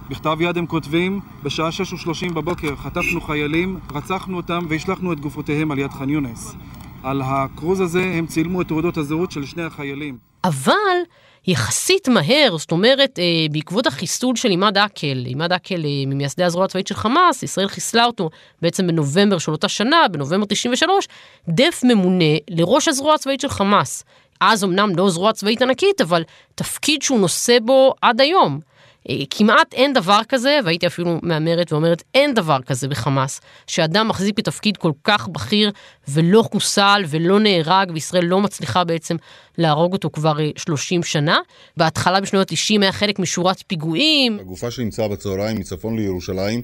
בכתב 0.08 0.36
יד 0.40 0.58
הם 0.58 0.66
כותבים, 0.66 1.20
בשעה 1.42 1.68
6:30 1.68 2.32
בבוקר 2.32 2.76
חטפנו 2.76 3.20
חיילים, 3.20 3.78
רצחנו 3.92 4.36
אותם 4.36 4.66
והשלכנו 4.68 5.12
את 5.12 5.20
גופותיהם 5.20 5.70
על 5.70 5.78
יד 5.78 5.90
ח'אן 5.90 6.10
יונס. 6.10 6.56
על 7.02 7.22
הכרוז 7.24 7.80
הזה 7.80 8.04
הם 8.04 8.26
צילמו 8.26 8.60
את 8.60 8.68
תעודות 8.68 8.96
הזהות 8.96 9.30
של 9.30 9.44
שני 9.44 9.62
החיילים. 9.62 10.18
אבל 10.44 10.98
יחסית 11.46 12.08
מהר, 12.08 12.56
זאת 12.58 12.72
אומרת, 12.72 13.18
אה, 13.18 13.24
בעקבות 13.52 13.86
החיסול 13.86 14.36
של 14.36 14.50
עימאד 14.50 14.78
אקל, 14.78 15.22
עימאד 15.26 15.52
אקל 15.52 15.84
אה, 15.84 15.90
ממייסדי 16.06 16.44
הזרוע 16.44 16.64
הצבאית 16.64 16.86
של 16.86 16.94
חמאס, 16.94 17.42
ישראל 17.42 17.68
חיסלה 17.68 18.04
אותו 18.04 18.30
בעצם 18.62 18.86
בנובמבר 18.86 19.38
של 19.38 19.52
אותה 19.52 19.68
שנה, 19.68 20.08
בנובמבר 20.12 20.46
93, 20.46 21.08
דף 21.48 21.80
ממונה 21.84 22.24
לראש 22.50 22.88
הזרוע 22.88 23.14
הצבאית 23.14 23.40
של 23.40 23.48
חמאס. 23.48 24.04
אז 24.40 24.64
אמנם 24.64 24.96
לא 24.96 25.10
זרוע 25.10 25.32
צבאית 25.32 25.62
ענקית, 25.62 26.00
אבל 26.00 26.22
תפקיד 26.54 27.02
שהוא 27.02 27.20
נושא 27.20 27.58
בו 27.62 27.94
עד 28.02 28.20
היום. 28.20 28.60
אה, 29.10 29.16
כמעט 29.30 29.74
אין 29.74 29.92
דבר 29.92 30.20
כזה, 30.28 30.58
והייתי 30.64 30.86
אפילו 30.86 31.18
מהמרת 31.22 31.72
ואומרת, 31.72 32.02
אין 32.14 32.34
דבר 32.34 32.58
כזה 32.66 32.88
בחמאס, 32.88 33.40
שאדם 33.66 34.08
מחזיק 34.08 34.38
בתפקיד 34.38 34.76
כל 34.76 34.92
כך 35.04 35.28
בכיר 35.28 35.70
ולא 36.08 36.42
חוסל 36.52 37.02
ולא 37.08 37.40
נהרג, 37.40 37.90
וישראל 37.94 38.24
לא 38.24 38.40
מצליחה 38.40 38.84
בעצם 38.84 39.16
להרוג 39.58 39.92
אותו 39.92 40.10
כבר 40.12 40.36
30 40.56 41.00
אה, 41.00 41.06
שנה. 41.06 41.38
בהתחלה 41.76 42.20
בשנות 42.20 42.50
ה-90 42.50 42.82
היה 42.82 42.92
חלק 42.92 43.18
משורת 43.18 43.62
פיגועים. 43.66 44.38
הגופה 44.40 44.70
שנמצאה 44.70 45.08
בצהריים 45.08 45.58
מצפון 45.58 45.96
לירושלים 45.96 46.62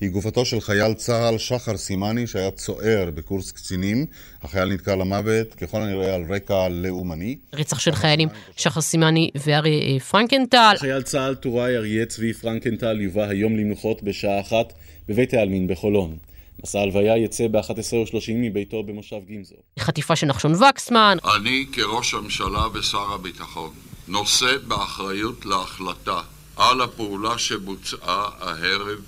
היא 0.00 0.10
גופתו 0.10 0.44
של 0.44 0.60
חייל 0.60 0.94
צה"ל 0.94 1.38
שחר 1.38 1.76
סימני 1.76 2.26
שהיה 2.26 2.50
צוער 2.50 3.10
בקורס 3.14 3.52
קצינים. 3.52 4.06
החייל 4.42 4.72
נתקע 4.72 4.96
למוות, 4.96 5.54
ככל 5.54 5.82
הנראה 5.82 6.14
על 6.14 6.24
רקע 6.28 6.68
לאומני. 6.68 7.36
רצח 7.54 7.78
של 7.78 7.94
חיילים 7.94 8.28
שחר 8.56 8.80
סימני 8.80 9.30
ואריה 9.34 9.94
אה, 9.94 10.00
פרנקנטל. 10.00 10.74
חייל 10.78 11.02
צה"ל 11.02 11.34
טוראי 11.34 11.76
אריה 11.76 12.06
צבי 12.06 12.32
פרנקנטל 12.32 13.00
יובא 13.00 13.22
היום 13.22 13.56
למנוחות 13.56 14.02
בשעה 14.02 14.40
אחת 14.40 14.72
בבית 15.08 15.34
העלמין 15.34 15.66
בחולון. 15.66 16.16
מסע 16.64 16.80
הלוויה 16.80 17.16
יצא 17.16 17.48
ב-11:30 17.48 18.32
מביתו 18.34 18.82
במושב 18.82 19.20
גמזו. 19.30 19.56
חטיפה 19.78 20.16
של 20.16 20.26
נחשון 20.26 20.54
וקסמן. 20.54 21.18
אני 21.36 21.64
כראש 21.72 22.14
הממשלה 22.14 22.66
ושר 22.74 23.12
הביטחון 23.14 23.70
נושא 24.08 24.56
באחריות 24.68 25.46
להחלטה 25.46 26.20
על 26.56 26.80
הפעולה 26.80 27.38
שבוצעה 27.38 28.28
הערב 28.40 28.98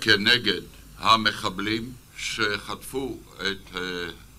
כנגד 0.00 0.60
המחבלים 0.98 1.92
שחטפו 2.16 3.18
את 3.36 3.76
אה, 3.76 3.80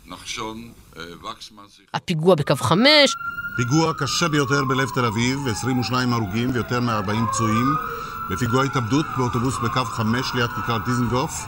נחשון 0.05 0.71
אה, 0.97 1.03
וקסמן. 1.31 1.63
הפיגוע 1.93 2.35
בקו 2.35 2.55
5. 2.55 3.15
פיגוע 3.57 3.93
קשה 3.93 4.27
ביותר 4.27 4.65
בלב 4.65 4.89
תל 4.95 5.05
אביב, 5.05 5.47
22 5.47 6.13
הרוגים 6.13 6.49
ויותר 6.53 6.79
מ-40 6.79 7.31
פצועים 7.31 7.75
בפיגוע 8.29 8.63
התאבדות 8.63 9.05
באוטובוס 9.17 9.57
בקו 9.63 9.85
5 9.85 10.25
ליד 10.35 10.49
כיכר 10.55 10.77
דיזנגוף. 10.85 11.45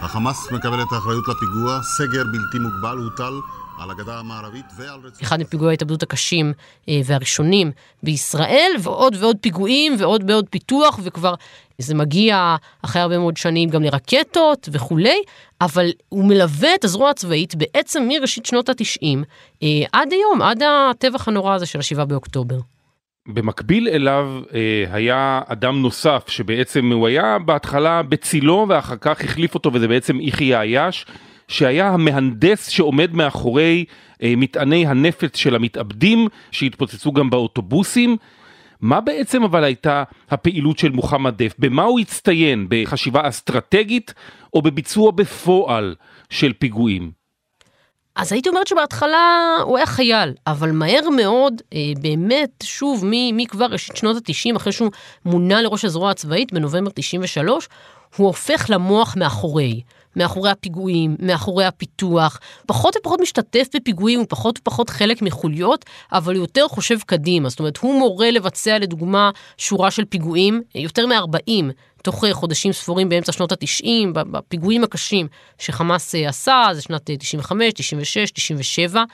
החמאס 0.00 0.52
מקבל 0.52 0.82
את 0.82 0.92
האחריות 0.92 1.28
לפיגוע, 1.28 1.82
סגר 1.82 2.24
בלתי 2.24 2.58
מוגבל 2.58 2.98
הוטל 2.98 3.40
על 3.84 3.90
הגדה 3.90 4.18
המערבית 4.18 4.64
ועל 4.76 5.00
רצועת... 5.04 5.22
אחד 5.22 5.40
מפיגועי 5.40 5.70
ההתאבדות 5.70 6.02
הקשים 6.02 6.52
אה, 6.88 7.00
והראשונים 7.04 7.70
בישראל, 8.02 8.72
ועוד 8.82 9.16
ועוד 9.20 9.36
פיגועים 9.40 9.96
ועוד 9.98 10.30
ועוד 10.30 10.46
פיתוח, 10.50 11.00
וכבר 11.02 11.34
זה 11.78 11.94
מגיע 11.94 12.56
אחרי 12.82 13.02
הרבה 13.02 13.18
מאוד 13.18 13.36
שנים 13.36 13.70
גם 13.70 13.82
לרקטות 13.82 14.68
וכולי, 14.72 15.22
אבל 15.60 15.90
הוא 16.08 16.24
מלווה 16.24 16.74
את 16.74 16.84
הזרוע 16.84 17.10
הצבאית 17.10 17.54
בעצם 17.54 18.04
מראשית 18.08 18.46
שנות 18.46 18.68
התשעים 18.68 19.24
אה, 19.62 19.68
עד 19.92 20.12
היום, 20.12 20.42
עד 20.42 20.62
הטבח 20.62 21.28
הנורא 21.28 21.54
הזה 21.54 21.66
של 21.66 21.78
השבעה 21.78 22.04
באוקטובר. 22.04 22.58
במקביל 23.28 23.88
אליו 23.88 24.40
אה, 24.54 24.84
היה 24.92 25.40
אדם 25.46 25.82
נוסף 25.82 26.24
שבעצם 26.28 26.92
הוא 26.92 27.06
היה 27.06 27.38
בהתחלה 27.38 28.02
בצילו 28.02 28.66
ואחר 28.68 28.96
כך 29.00 29.20
החליף 29.24 29.54
אותו 29.54 29.72
וזה 29.72 29.88
בעצם 29.88 30.20
יחיא 30.20 30.58
עייש 30.58 31.06
שהיה 31.48 31.88
המהנדס 31.88 32.68
שעומד 32.68 33.14
מאחורי 33.14 33.84
אה, 34.22 34.34
מטעני 34.36 34.86
הנפץ 34.86 35.36
של 35.36 35.54
המתאבדים 35.54 36.28
שהתפוצצו 36.50 37.12
גם 37.12 37.30
באוטובוסים. 37.30 38.16
מה 38.80 39.00
בעצם 39.00 39.42
אבל 39.42 39.64
הייתה 39.64 40.02
הפעילות 40.30 40.78
של 40.78 40.90
מוחמד 40.90 41.42
דף? 41.42 41.54
במה 41.58 41.82
הוא 41.82 42.00
הצטיין? 42.00 42.66
בחשיבה 42.68 43.28
אסטרטגית 43.28 44.14
או 44.54 44.62
בביצוע 44.62 45.10
בפועל 45.10 45.94
של 46.30 46.52
פיגועים? 46.52 47.24
אז 48.16 48.32
הייתי 48.32 48.48
אומרת 48.48 48.66
שבהתחלה 48.66 49.56
הוא 49.62 49.76
היה 49.76 49.86
חייל, 49.86 50.32
אבל 50.46 50.70
מהר 50.70 51.10
מאוד, 51.16 51.62
אה, 51.72 51.78
באמת, 52.00 52.50
שוב, 52.62 53.04
מכבר 53.32 53.64
ראשית 53.64 53.96
שנות 53.96 54.16
ה-90, 54.16 54.56
אחרי 54.56 54.72
שהוא 54.72 54.90
מונה 55.24 55.62
לראש 55.62 55.84
הזרוע 55.84 56.10
הצבאית 56.10 56.52
בנובמבר 56.52 56.90
93, 56.94 57.68
הוא 58.16 58.26
הופך 58.26 58.66
למוח 58.68 59.16
מאחורי. 59.16 59.80
מאחורי 60.16 60.50
הפיגועים, 60.50 61.16
מאחורי 61.18 61.64
הפיתוח, 61.64 62.40
פחות 62.66 62.96
ופחות 62.96 63.20
משתתף 63.20 63.68
בפיגועים, 63.76 64.18
הוא 64.18 64.26
פחות 64.28 64.58
ופחות 64.58 64.90
חלק 64.90 65.22
מחוליות, 65.22 65.84
אבל 66.12 66.36
יותר 66.36 66.68
חושב 66.68 66.98
קדימה. 67.06 67.48
זאת 67.48 67.58
אומרת, 67.58 67.76
הוא 67.76 67.98
מורה 67.98 68.30
לבצע 68.30 68.78
לדוגמה 68.78 69.30
שורה 69.58 69.90
של 69.90 70.04
פיגועים, 70.04 70.62
יותר 70.74 71.06
מ-40, 71.06 71.72
תוך 72.02 72.24
חודשים 72.32 72.72
ספורים 72.72 73.08
באמצע 73.08 73.32
שנות 73.32 73.52
ה-90, 73.52 73.88
בפיגועים 74.12 74.84
הקשים 74.84 75.28
שחמאס 75.58 76.14
אה, 76.14 76.28
עשה, 76.28 76.64
זה 76.72 76.82
שנת 76.82 77.10
95, 77.18 77.72
96, 77.72 78.30
97. 78.30 79.04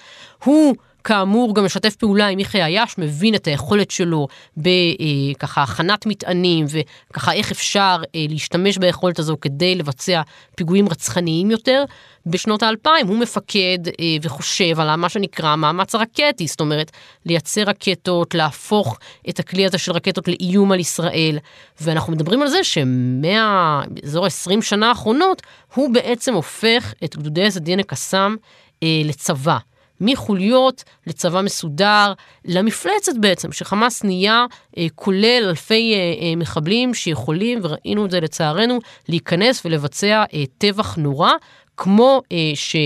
הוא 0.45 0.75
כאמור 1.05 1.55
גם 1.55 1.65
משתף 1.65 1.97
פעולה 1.97 2.29
עם 2.29 2.37
מיכאל 2.37 2.61
עייש, 2.61 2.99
מבין 2.99 3.35
את 3.35 3.47
היכולת 3.47 3.91
שלו 3.91 4.29
בככה 4.57 5.61
אה, 5.61 5.65
הכנת 5.65 6.07
מטענים 6.07 6.67
וככה 7.11 7.33
איך 7.33 7.51
אפשר 7.51 8.03
אה, 8.15 8.27
להשתמש 8.29 8.79
ביכולת 8.79 9.19
הזו 9.19 9.37
כדי 9.41 9.75
לבצע 9.75 10.23
פיגועים 10.57 10.89
רצחניים 10.89 11.51
יותר. 11.51 11.85
בשנות 12.27 12.63
האלפיים 12.63 13.07
הוא 13.07 13.19
מפקד 13.19 13.79
אה, 13.89 14.17
וחושב 14.23 14.81
על 14.81 14.95
מה 14.95 15.09
שנקרא 15.09 15.57
מאמץ 15.57 15.95
הרקטי, 15.95 16.47
זאת 16.47 16.61
אומרת 16.61 16.91
לייצר 17.27 17.63
רקטות, 17.63 18.35
להפוך 18.35 18.99
את 19.29 19.39
הכלי 19.39 19.67
הזה 19.67 19.79
של 19.79 19.93
רקטות 19.93 20.29
לאיום 20.29 20.73
על 20.73 20.81
ישראל, 20.81 21.39
ואנחנו 21.81 22.13
מדברים 22.13 22.43
על 22.43 22.49
זה 22.49 22.65
שמאזור 22.65 24.25
ה-20 24.25 24.63
שנה 24.63 24.89
האחרונות 24.89 25.43
הוא 25.75 25.95
בעצם 25.95 26.35
הופך 26.35 26.95
את 27.05 27.17
גדודי 27.17 27.47
א 27.47 27.81
הקסאם 27.81 28.37
לצבא. 28.83 29.59
מחוליות 30.01 30.85
לצבא 31.07 31.43
מסודר, 31.43 32.13
למפלצת 32.45 33.13
בעצם, 33.21 33.53
שחמאס 33.53 34.05
נהיה 34.05 34.47
אה, 34.79 34.87
כולל 34.95 35.45
אלפי 35.49 35.95
אה, 35.95 35.99
אה, 35.99 36.37
מחבלים 36.37 36.95
שיכולים, 36.95 37.61
וראינו 37.63 38.05
את 38.05 38.11
זה 38.11 38.21
לצערנו, 38.21 38.79
להיכנס 39.09 39.63
ולבצע 39.65 40.25
אה, 40.35 40.45
טבח 40.59 40.97
נורא, 40.97 41.33
כמו 41.77 42.23
אה, 42.33 42.53
ש... 42.55 42.77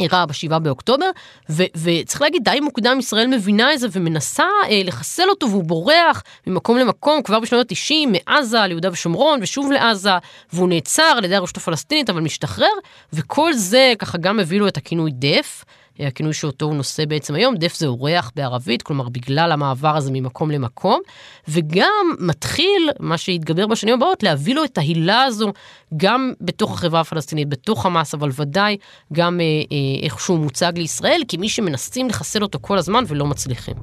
אירע 0.00 0.26
ב-7 0.26 0.58
באוקטובר, 0.58 1.10
ו- 1.50 1.64
וצריך 1.76 2.22
להגיד, 2.22 2.44
די 2.44 2.60
מוקדם 2.60 2.96
ישראל 2.98 3.26
מבינה 3.26 3.74
את 3.74 3.80
זה 3.80 3.88
ומנסה 3.92 4.46
אה, 4.70 4.80
לחסל 4.84 5.28
אותו 5.30 5.50
והוא 5.50 5.64
בורח 5.64 6.22
ממקום 6.46 6.78
למקום 6.78 7.22
כבר 7.22 7.40
בשנות 7.40 7.72
ה-90, 7.72 8.08
מעזה 8.10 8.58
ליהודה 8.58 8.88
ושומרון 8.92 9.38
ושוב 9.42 9.72
לעזה, 9.72 10.10
והוא 10.52 10.68
נעצר 10.68 11.14
על 11.16 11.24
ידי 11.24 11.34
הרשות 11.34 11.56
הפלסטינית 11.56 12.10
אבל 12.10 12.20
משתחרר, 12.20 12.72
וכל 13.12 13.52
זה 13.52 13.92
ככה 13.98 14.18
גם 14.18 14.40
הביא 14.40 14.60
לו 14.60 14.68
את 14.68 14.76
הכינוי 14.76 15.10
דף. 15.14 15.64
הכינוי 16.00 16.32
שאותו 16.32 16.66
הוא 16.66 16.74
נושא 16.74 17.04
בעצם 17.04 17.34
היום, 17.34 17.56
דף 17.56 17.74
זה 17.74 17.86
אורח 17.86 18.32
בערבית, 18.36 18.82
כלומר 18.82 19.08
בגלל 19.08 19.52
המעבר 19.52 19.96
הזה 19.96 20.10
ממקום 20.12 20.50
למקום, 20.50 21.00
וגם 21.48 22.14
מתחיל, 22.18 22.90
מה 23.00 23.18
שהתגבר 23.18 23.66
בשנים 23.66 23.94
הבאות, 23.94 24.22
להביא 24.22 24.54
לו 24.54 24.64
את 24.64 24.78
ההילה 24.78 25.22
הזו 25.22 25.52
גם 25.96 26.32
בתוך 26.40 26.72
החברה 26.72 27.00
הפלסטינית, 27.00 27.48
בתוך 27.48 27.86
המס, 27.86 28.14
אבל 28.14 28.30
ודאי 28.36 28.76
גם 29.12 29.40
אה, 29.40 29.44
אה, 29.44 30.04
איך 30.04 30.20
שהוא 30.20 30.38
מוצג 30.38 30.72
לישראל, 30.76 31.22
כמי 31.28 31.48
שמנסים 31.48 32.08
לחסל 32.08 32.42
אותו 32.42 32.58
כל 32.62 32.78
הזמן 32.78 33.04
ולא 33.08 33.26
מצליחים. 33.26 33.74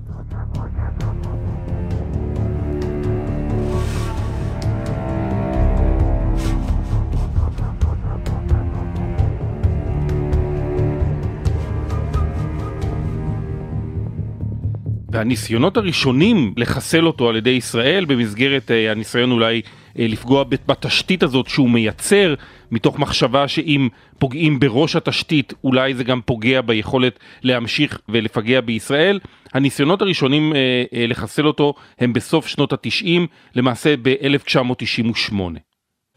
והניסיונות 15.21 15.77
הראשונים 15.77 16.53
לחסל 16.57 17.07
אותו 17.07 17.29
על 17.29 17.35
ידי 17.35 17.49
ישראל 17.49 18.05
במסגרת 18.05 18.71
אה, 18.71 18.91
הניסיון 18.91 19.31
אולי 19.31 19.61
אה, 19.99 20.07
לפגוע 20.07 20.43
בתשתית 20.43 21.23
הזאת 21.23 21.47
שהוא 21.47 21.69
מייצר 21.69 22.33
מתוך 22.71 22.99
מחשבה 22.99 23.47
שאם 23.47 23.89
פוגעים 24.19 24.59
בראש 24.59 24.95
התשתית 24.95 25.53
אולי 25.63 25.93
זה 25.93 26.03
גם 26.03 26.21
פוגע 26.25 26.61
ביכולת 26.61 27.19
להמשיך 27.43 27.99
ולפגע 28.09 28.61
בישראל. 28.61 29.19
הניסיונות 29.53 30.01
הראשונים 30.01 30.53
אה, 30.55 30.83
לחסל 31.07 31.47
אותו 31.47 31.73
הם 31.99 32.13
בסוף 32.13 32.47
שנות 32.47 32.73
התשעים, 32.73 33.27
למעשה 33.55 33.95
ב-1998. 34.01 35.35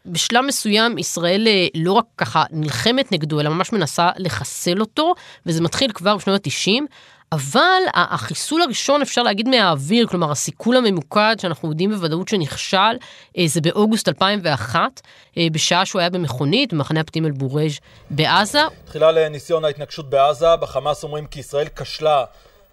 בשלב 0.06 0.44
מסוים 0.44 0.98
ישראל 0.98 1.48
לא 1.74 1.92
רק 1.92 2.04
ככה 2.16 2.44
נלחמת 2.50 3.12
נגדו, 3.12 3.40
אלא 3.40 3.50
ממש 3.50 3.72
מנסה 3.72 4.10
לחסל 4.18 4.80
אותו, 4.80 5.14
וזה 5.46 5.62
מתחיל 5.62 5.92
כבר 5.92 6.16
בשנות 6.16 6.46
ה-90. 6.46 6.82
אבל 7.32 7.82
החיסול 7.94 8.62
הראשון 8.62 9.02
אפשר 9.02 9.22
להגיד 9.22 9.48
מהאוויר, 9.48 10.06
כלומר 10.06 10.30
הסיכול 10.30 10.76
הממוקד 10.76 11.36
שאנחנו 11.40 11.68
יודעים 11.68 11.90
בוודאות 11.90 12.28
שנכשל, 12.28 12.96
אה, 13.38 13.46
זה 13.46 13.60
באוגוסט 13.60 14.08
2001, 14.08 15.00
אה, 15.38 15.46
בשעה 15.52 15.86
שהוא 15.86 16.00
היה 16.00 16.10
במכונית 16.10 16.72
במחנה 16.72 17.00
הפתים 17.00 17.26
אל-בורג' 17.26 17.72
בעזה. 18.10 18.62
תחילה 18.84 19.12
לניסיון 19.12 19.64
ההתנגשות 19.64 20.10
בעזה, 20.10 20.56
בחמאס 20.56 21.04
אומרים 21.04 21.26
כי 21.26 21.40
ישראל 21.40 21.68
כשלה 21.76 22.24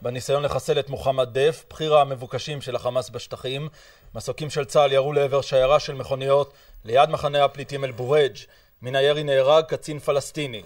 בניסיון 0.02 0.44
לחסל 0.44 0.80
את 0.80 0.90
מוחמד 0.90 1.38
דף, 1.38 1.66
בכיר 1.70 1.98
המבוקשים 1.98 2.62
של 2.62 2.76
החמאס 2.76 3.10
בשטחים. 3.10 3.70
מסוקים 4.16 4.50
של 4.50 4.66
צה"ל 4.66 4.92
ירו 4.92 5.14
לעבר 5.14 5.42
שיירה 5.42 5.80
של 5.80 5.94
מכוניות 5.94 6.54
ליד 6.86 7.10
מחנה 7.10 7.46
הפליטים 7.46 7.84
אל-בורג'. 7.84 8.38
מן 8.82 8.96
הירי 8.96 9.24
נהרג 9.24 9.64
קצין 9.66 10.00
פלסטיני. 10.00 10.62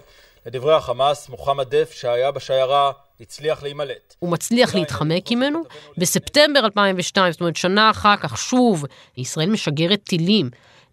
לדברי 0.46 0.74
החמאס, 0.74 1.30
מוחמד 1.30 1.76
דף, 1.76 1.92
שהיה 1.92 2.32
בשיירה, 2.32 2.92
הצליח 3.22 3.64
להימלט. 3.64 4.16
הוא 4.20 4.30
מצליח 4.30 4.76
להתחמק 4.76 5.32
ממנו. 5.32 5.64
בספטמבר 5.98 6.60
2002, 6.60 7.32
זאת 7.32 7.42
אומרת 7.42 7.56
שנה 7.56 7.90
אחר 7.90 8.18
כך, 8.18 8.38
שוב, 8.38 8.86
ישראל 9.18 9.50
משגרת 9.50 10.00
טילים 10.04 10.50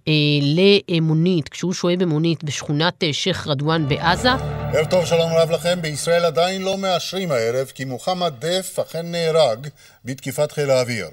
אה, 0.08 0.12
למונית, 0.88 1.48
כשהוא 1.48 1.72
שוהה 1.72 1.96
במונית 1.96 2.44
בשכונת 2.44 3.02
אה, 3.02 3.12
שייח' 3.12 3.46
רדואן 3.46 3.88
בעזה. 3.88 4.30
ערב 4.74 4.86
טוב, 4.90 5.06
שלום 5.06 5.32
רב 5.32 5.50
לכם. 5.50 5.82
בישראל 5.82 6.24
עדיין 6.24 6.62
לא 6.62 6.78
מאשרים 6.78 7.32
הערב 7.32 7.72
כי 7.74 7.84
מוחמד 7.84 8.32
דף 8.38 8.78
אכן 8.78 9.06
נהרג 9.10 9.68
בתקיפת 10.04 10.52
חיל 10.52 10.70
האוויר. 10.70 11.06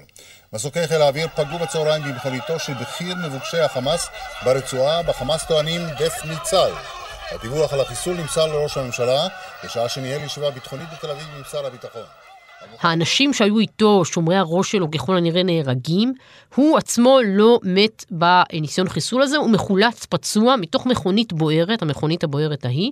מסוקי 0.52 0.86
חיל 0.86 1.02
האוויר 1.02 1.28
פגעו 1.36 1.58
בצהריים 1.58 2.02
במכוניתו 2.02 2.58
של 2.58 2.72
בכיר 2.74 3.14
מבוקשי 3.26 3.60
החמאס 3.60 4.08
ברצועה, 4.44 5.02
בחמאס 5.02 5.46
טוענים 5.46 5.80
דף 5.98 6.24
ניצל. 6.24 6.99
הדיווח 7.32 7.72
על 7.72 7.80
החיסול 7.80 8.16
נמסר 8.16 8.46
לראש 8.46 8.76
הממשלה, 8.76 9.28
בשעה 9.64 9.88
שניהל 9.88 10.24
ישיבה 10.24 10.50
ביטחונית 10.50 10.86
בתל 10.92 11.10
אביב 11.10 11.26
עם 11.36 11.42
שר 11.50 11.66
הביטחון. 11.66 12.02
האנשים 12.80 13.32
שהיו 13.32 13.58
איתו, 13.58 14.04
שומרי 14.04 14.36
הראש 14.36 14.72
שלו, 14.72 14.90
ככל 14.90 15.16
הנראה 15.16 15.42
נהרגים. 15.42 16.14
הוא 16.54 16.78
עצמו 16.78 17.18
לא 17.26 17.60
מת 17.62 18.04
בניסיון 18.10 18.88
חיסול 18.88 19.22
הזה, 19.22 19.36
הוא 19.36 19.50
מחולץ 19.50 20.06
פצוע 20.06 20.56
מתוך 20.56 20.86
מכונית 20.86 21.32
בוערת, 21.32 21.82
המכונית 21.82 22.24
הבוערת 22.24 22.64
ההיא, 22.64 22.90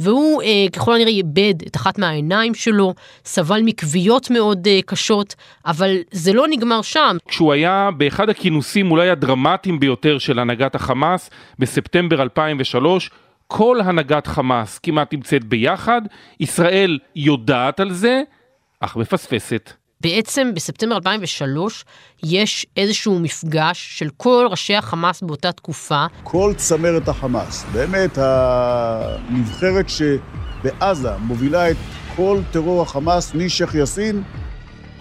והוא 0.00 0.42
אה, 0.42 0.66
ככל 0.72 0.94
הנראה 0.94 1.10
איבד 1.10 1.54
את 1.66 1.76
אחת 1.76 1.98
מהעיניים 1.98 2.54
שלו, 2.54 2.94
סבל 3.24 3.60
מכוויות 3.64 4.30
מאוד 4.30 4.68
אה, 4.68 4.80
קשות, 4.86 5.34
אבל 5.66 5.96
זה 6.10 6.32
לא 6.32 6.48
נגמר 6.48 6.82
שם. 6.82 7.16
כשהוא 7.28 7.52
היה 7.52 7.90
באחד 7.96 8.28
הכינוסים 8.28 8.90
אולי 8.90 9.10
הדרמטיים 9.10 9.80
ביותר 9.80 10.18
של 10.18 10.38
הנהגת 10.38 10.74
החמאס 10.74 11.30
בספטמבר 11.58 12.22
2003, 12.22 13.10
כל 13.48 13.80
הנהגת 13.80 14.26
חמאס 14.26 14.78
כמעט 14.78 15.14
נמצאת 15.14 15.44
ביחד, 15.44 16.02
ישראל 16.40 16.98
יודעת 17.16 17.80
על 17.80 17.92
זה, 17.92 18.22
אך 18.80 18.96
מפספסת. 18.96 19.72
בעצם 20.00 20.50
בספטמבר 20.54 20.96
2003 20.96 21.84
יש 22.22 22.66
איזשהו 22.76 23.18
מפגש 23.18 23.98
של 23.98 24.08
כל 24.16 24.46
ראשי 24.50 24.74
החמאס 24.74 25.22
באותה 25.22 25.52
תקופה. 25.52 26.06
כל 26.22 26.52
צמרת 26.56 27.08
החמאס, 27.08 27.64
באמת 27.72 28.18
הנבחרת 28.20 29.86
שבעזה 29.88 31.16
מובילה 31.16 31.70
את 31.70 31.76
כל 32.16 32.38
טרור 32.50 32.82
החמאס 32.82 33.34
משייח' 33.34 33.74
יאסין, 33.74 34.22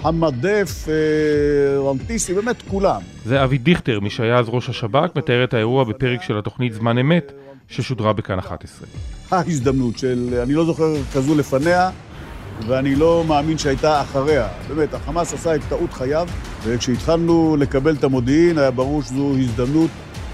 חמד 0.02 0.46
דף, 0.46 0.88
אה, 0.90 1.90
רנטיסי, 1.90 2.34
באמת 2.34 2.62
כולם. 2.62 3.02
זה 3.26 3.44
אבי 3.44 3.58
דיכטר, 3.58 4.00
מי 4.00 4.10
שהיה 4.10 4.38
אז 4.38 4.46
ראש 4.50 4.70
השב"כ, 4.70 5.16
מתאר 5.16 5.44
את 5.44 5.54
האירוע 5.54 5.84
בפרק 5.84 6.24
של 6.24 6.38
התוכנית 6.38 6.74
זמן 6.74 6.98
אמת, 6.98 7.32
ששודרה 7.68 8.14
בכאן 8.14 8.40
11. 8.40 8.88
ההזדמנות 9.32 9.98
של, 9.98 10.40
אני 10.44 10.54
לא 10.54 10.66
זוכר 10.66 10.94
כזו 11.14 11.36
לפניה, 11.36 11.90
ואני 12.68 12.96
לא 12.96 13.24
מאמין 13.28 13.58
שהייתה 13.58 14.02
אחריה. 14.02 14.48
באמת, 14.68 14.94
החמאס 14.94 15.34
עשה 15.34 15.56
את 15.56 15.62
טעות 15.70 15.94
חייו, 15.94 16.28
וכשהתחלנו 16.64 17.58
לקבל 17.60 17.96
את 17.96 18.04
המודיעין, 18.04 18.58
היה 18.58 18.72
ברור 18.72 19.02
שזו 19.04 19.36
הזדמנות 19.40 19.90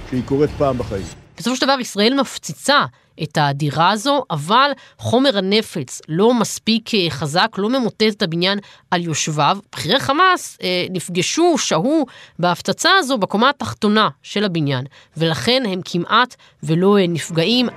שהיא 0.09 0.23
קורית 0.25 0.49
פעם 0.57 0.77
בחיים. 0.77 1.05
בסופו 1.37 1.55
של 1.55 1.65
דבר 1.65 1.79
ישראל 1.79 2.13
מפציצה 2.21 2.85
את 3.23 3.37
הדירה 3.41 3.89
הזו, 3.89 4.23
אבל 4.31 4.71
חומר 4.97 5.37
הנפץ 5.37 6.01
לא 6.09 6.33
מספיק 6.33 6.95
אה, 6.95 7.09
חזק, 7.09 7.55
לא 7.57 7.69
ממוטט 7.69 8.03
את 8.09 8.21
הבניין 8.21 8.59
על 8.91 9.01
יושביו. 9.01 9.57
בכירי 9.71 9.99
חמאס 9.99 10.57
אה, 10.63 10.85
נפגשו, 10.89 11.57
שהו 11.57 12.05
בהפצצה 12.39 12.89
הזו 12.99 13.17
בקומה 13.17 13.49
התחתונה 13.49 14.09
של 14.23 14.43
הבניין, 14.43 14.85
ולכן 15.17 15.63
הם 15.65 15.81
כמעט 15.85 16.35
ולא 16.63 16.97
אה, 16.97 17.07
נפגעים. 17.07 17.69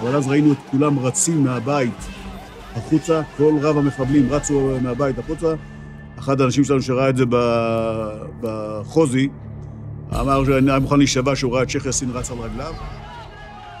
אבל 0.00 0.16
אז 0.16 0.28
ראינו 0.28 0.52
את 0.52 0.58
כולם 0.70 0.98
רצים 0.98 1.44
מהבית 1.44 1.98
החוצה, 2.76 3.22
כל 3.36 3.58
רב 3.62 3.78
המחבלים 3.78 4.32
רצו 4.32 4.78
מהבית 4.82 5.18
החוצה. 5.18 5.54
אחד 6.18 6.40
האנשים 6.40 6.64
שלנו 6.64 6.82
שראה 6.82 7.08
את 7.08 7.16
זה 7.16 7.24
בחוזי, 8.40 9.28
אמר 10.20 10.44
שאני 10.44 10.70
היה 10.70 10.78
מוכן 10.80 10.98
להישבע 10.98 11.36
שהוא 11.36 11.54
ראה 11.54 11.62
את 11.62 11.70
שייח' 11.70 11.86
יאסין 11.86 12.10
רץ 12.10 12.30
על 12.30 12.38
רגליו. 12.38 12.74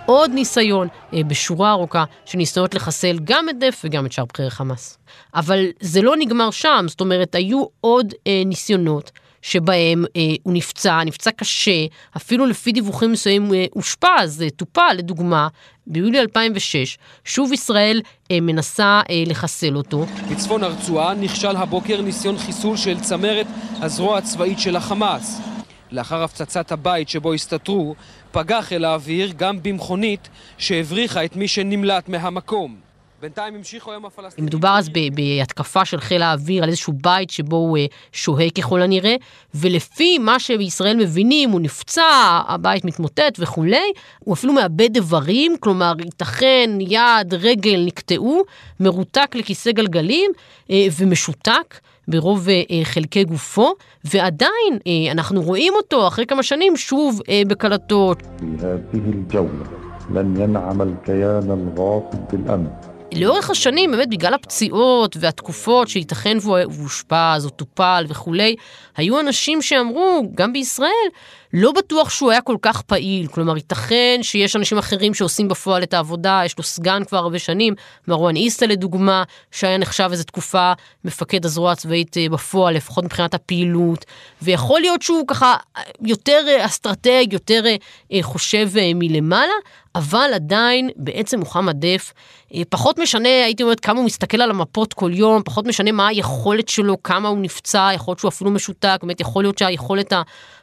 עוד 0.06 0.30
ניסיון 0.34 0.88
אה, 1.14 1.24
בשורה 1.24 1.70
ארוכה 1.70 2.04
של 2.24 2.38
ניסיונות 2.38 2.74
לחסל 2.74 3.18
גם 3.24 3.48
את 3.48 3.58
דף 3.58 3.80
וגם 3.84 4.06
את 4.06 4.12
שאר 4.12 4.24
בכירי 4.24 4.50
חמאס. 4.50 4.98
אבל 5.34 5.66
זה 5.80 6.02
לא 6.02 6.16
נגמר 6.16 6.50
שם, 6.50 6.84
זאת 6.88 7.00
אומרת, 7.00 7.34
היו 7.34 7.64
עוד 7.80 8.14
אה, 8.26 8.42
ניסיונות 8.46 9.10
שבהם 9.42 10.04
אה, 10.16 10.22
הוא 10.42 10.52
נפצע, 10.54 11.04
נפצע 11.04 11.30
קשה, 11.30 11.86
אפילו 12.16 12.46
לפי 12.46 12.72
דיווחים 12.72 13.12
מסוימים 13.12 13.54
אה, 13.54 13.64
אושפז, 13.76 14.42
אה, 14.42 14.50
טופל, 14.50 14.92
לדוגמה, 14.96 15.48
ביולי 15.86 16.20
2006, 16.20 16.98
שוב 17.24 17.52
ישראל 17.52 18.00
אה, 18.30 18.40
מנסה 18.40 19.00
אה, 19.10 19.22
לחסל 19.26 19.76
אותו. 19.76 20.06
בצפון 20.30 20.64
הרצועה 20.64 21.14
נכשל 21.14 21.56
הבוקר 21.56 22.00
ניסיון 22.00 22.38
חיסול 22.38 22.76
של 22.76 23.00
צמרת 23.00 23.46
הזרוע 23.80 24.18
הצבאית 24.18 24.58
של 24.58 24.76
החמאס. 24.76 25.53
לאחר 25.94 26.22
הפצצת 26.22 26.72
הבית 26.72 27.08
שבו 27.08 27.32
הסתתרו, 27.32 27.94
פגע 28.32 28.62
חיל 28.62 28.84
האוויר 28.84 29.32
גם 29.36 29.62
במכונית 29.62 30.28
שהבריחה 30.58 31.24
את 31.24 31.36
מי 31.36 31.48
שנמלט 31.48 32.08
מהמקום. 32.08 32.83
בינתיים 33.24 33.54
המשיכו 33.54 33.90
היום 33.90 34.06
הפלסטינים. 34.06 34.46
מדובר 34.46 34.76
אז 34.78 34.88
בהתקפה 35.14 35.84
של 35.84 36.00
חיל 36.00 36.22
האוויר 36.22 36.62
על 36.62 36.68
איזשהו 36.68 36.92
בית 36.92 37.30
שבו 37.30 37.56
הוא 37.56 37.78
אה, 37.78 37.86
שוהה 38.12 38.50
ככל 38.50 38.82
הנראה, 38.82 39.16
ולפי 39.54 40.18
מה 40.18 40.38
שישראל 40.38 40.96
מבינים, 40.96 41.50
הוא 41.50 41.60
נפצע, 41.60 42.02
הבית 42.48 42.84
מתמוטט 42.84 43.36
וכולי, 43.38 43.92
הוא 44.18 44.34
אפילו 44.34 44.52
מאבד 44.52 44.96
איברים, 44.96 45.56
כלומר 45.60 45.92
ייתכן 46.04 46.70
יד, 46.80 47.34
רגל 47.34 47.82
נקטעו, 47.86 48.42
מרותק 48.80 49.34
לכיסא 49.34 49.72
גלגלים 49.72 50.30
אה, 50.70 50.86
ומשותק. 50.98 51.80
ברוב 52.08 52.48
אה, 52.48 52.62
אה, 52.70 52.84
חלקי 52.84 53.24
גופו, 53.24 53.74
ועדיין 54.04 54.78
אה, 54.86 55.12
אנחנו 55.12 55.42
רואים 55.42 55.72
אותו 55.76 56.08
אחרי 56.08 56.26
כמה 56.26 56.42
שנים 56.42 56.76
שוב 56.76 57.20
אה, 57.28 57.42
בקלטות. 57.48 58.22
לאורך 63.16 63.50
השנים, 63.50 63.90
באמת 63.90 64.08
בגלל 64.08 64.34
הפציעות 64.34 65.16
והתקופות 65.20 65.88
שייתכן 65.88 66.36
והוא 66.40 66.58
אושפז 66.82 67.44
או 67.44 67.50
טופל 67.50 68.04
וכולי, 68.08 68.56
היו 68.96 69.20
אנשים 69.20 69.62
שאמרו, 69.62 70.22
גם 70.34 70.52
בישראל, 70.52 71.08
לא 71.52 71.72
בטוח 71.72 72.10
שהוא 72.10 72.30
היה 72.30 72.40
כל 72.40 72.56
כך 72.62 72.82
פעיל. 72.82 73.26
כלומר, 73.26 73.56
ייתכן 73.56 74.18
שיש 74.22 74.56
אנשים 74.56 74.78
אחרים 74.78 75.14
שעושים 75.14 75.48
בפועל 75.48 75.82
את 75.82 75.94
העבודה, 75.94 76.42
יש 76.44 76.58
לו 76.58 76.64
סגן 76.64 77.04
כבר 77.04 77.18
הרבה 77.18 77.38
שנים, 77.38 77.74
מרואן 78.08 78.36
איסטה 78.36 78.66
לדוגמה, 78.66 79.22
שהיה 79.50 79.78
נחשב 79.78 80.08
איזו 80.12 80.24
תקופה 80.24 80.72
מפקד 81.04 81.44
הזרוע 81.44 81.72
הצבאית 81.72 82.16
אה, 82.16 82.28
בפועל, 82.28 82.74
לפחות 82.74 83.04
מבחינת 83.04 83.34
הפעילות, 83.34 84.04
ויכול 84.42 84.80
להיות 84.80 85.02
שהוא 85.02 85.24
ככה 85.28 85.56
יותר 86.02 86.44
אה, 86.48 86.66
אסטרטג, 86.66 87.32
יותר 87.32 87.64
אה, 88.12 88.22
חושב 88.22 88.68
מלמעלה, 88.94 89.54
אבל 89.94 90.30
עדיין 90.34 90.90
בעצם 90.96 91.38
מוחמד 91.38 91.86
דף 91.86 92.12
פחות 92.70 92.98
משנה, 92.98 93.28
הייתי 93.28 93.62
אומרת, 93.62 93.80
כמה 93.80 93.98
הוא 93.98 94.06
מסתכל 94.06 94.40
על 94.40 94.50
המפות 94.50 94.94
כל 94.94 95.10
יום, 95.14 95.42
פחות 95.44 95.66
משנה 95.66 95.92
מה 95.92 96.06
היכולת 96.06 96.68
שלו, 96.68 97.02
כמה 97.02 97.28
הוא 97.28 97.38
נפצע, 97.38 97.90
יכול 97.94 98.12
להיות 98.12 98.18
שהוא 98.18 98.28
אפילו 98.28 98.50
משותק, 98.50 98.98
באמת 99.02 99.20
יכול 99.20 99.44
להיות 99.44 99.58
שהיכולת 99.58 100.12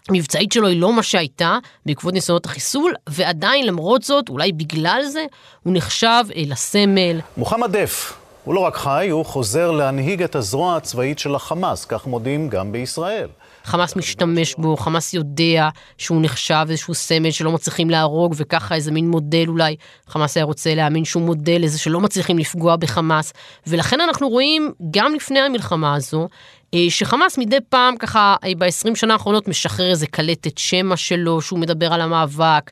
המבצעית 0.09 0.51
שלו 0.51 0.67
היא 0.67 0.81
לא 0.81 0.93
מה 0.93 1.03
שהייתה 1.03 1.57
בעקבות 1.85 2.13
ניסיונות 2.13 2.45
החיסול, 2.45 2.93
ועדיין 3.09 3.67
למרות 3.67 4.03
זאת, 4.03 4.29
אולי 4.29 4.51
בגלל 4.51 5.01
זה, 5.05 5.25
הוא 5.63 5.73
נחשב 5.75 6.23
אה, 6.35 6.43
לסמל. 6.47 7.19
מוחמד 7.37 7.77
דף, 7.77 8.13
הוא 8.43 8.55
לא 8.55 8.59
רק 8.59 8.75
חי, 8.75 9.07
הוא 9.09 9.25
חוזר 9.25 9.71
להנהיג 9.71 10.23
את 10.23 10.35
הזרוע 10.35 10.75
הצבאית 10.75 11.19
של 11.19 11.35
החמאס, 11.35 11.85
כך 11.85 12.07
מודים 12.07 12.49
גם 12.49 12.71
בישראל. 12.71 13.27
חמאס 13.63 13.95
משתמש 13.95 14.55
בו, 14.57 14.77
חמאס 14.77 15.13
יודע 15.13 15.69
שהוא 15.97 16.21
נחשב 16.21 16.65
איזשהו 16.69 16.93
סמל 16.93 17.31
שלא 17.31 17.51
מצליחים 17.51 17.89
להרוג, 17.89 18.33
וככה 18.37 18.75
איזה 18.75 18.91
מין 18.91 19.09
מודל 19.09 19.45
אולי, 19.47 19.75
חמאס 20.07 20.37
היה 20.37 20.45
רוצה 20.45 20.75
להאמין 20.75 21.05
שהוא 21.05 21.23
מודל 21.23 21.57
לזה 21.61 21.79
שלא 21.79 21.99
מצליחים 21.99 22.37
לפגוע 22.37 22.75
בחמאס, 22.75 23.33
ולכן 23.67 24.01
אנחנו 24.01 24.29
רואים 24.29 24.71
גם 24.91 25.15
לפני 25.15 25.39
המלחמה 25.39 25.95
הזו, 25.95 26.27
אה, 26.73 26.85
שחמאס 26.89 27.37
מדי 27.37 27.57
פעם 27.69 27.97
ככה 27.97 28.35
אה, 28.43 28.51
ב-20 28.57 28.95
שנה 28.95 29.13
האחרונות 29.13 29.47
משחרר 29.47 29.89
איזה 29.89 30.07
קלטת 30.07 30.57
שמע 30.57 30.97
שלו 30.97 31.41
שהוא 31.41 31.59
מדבר 31.59 31.93
על 31.93 32.01
המאבק, 32.01 32.71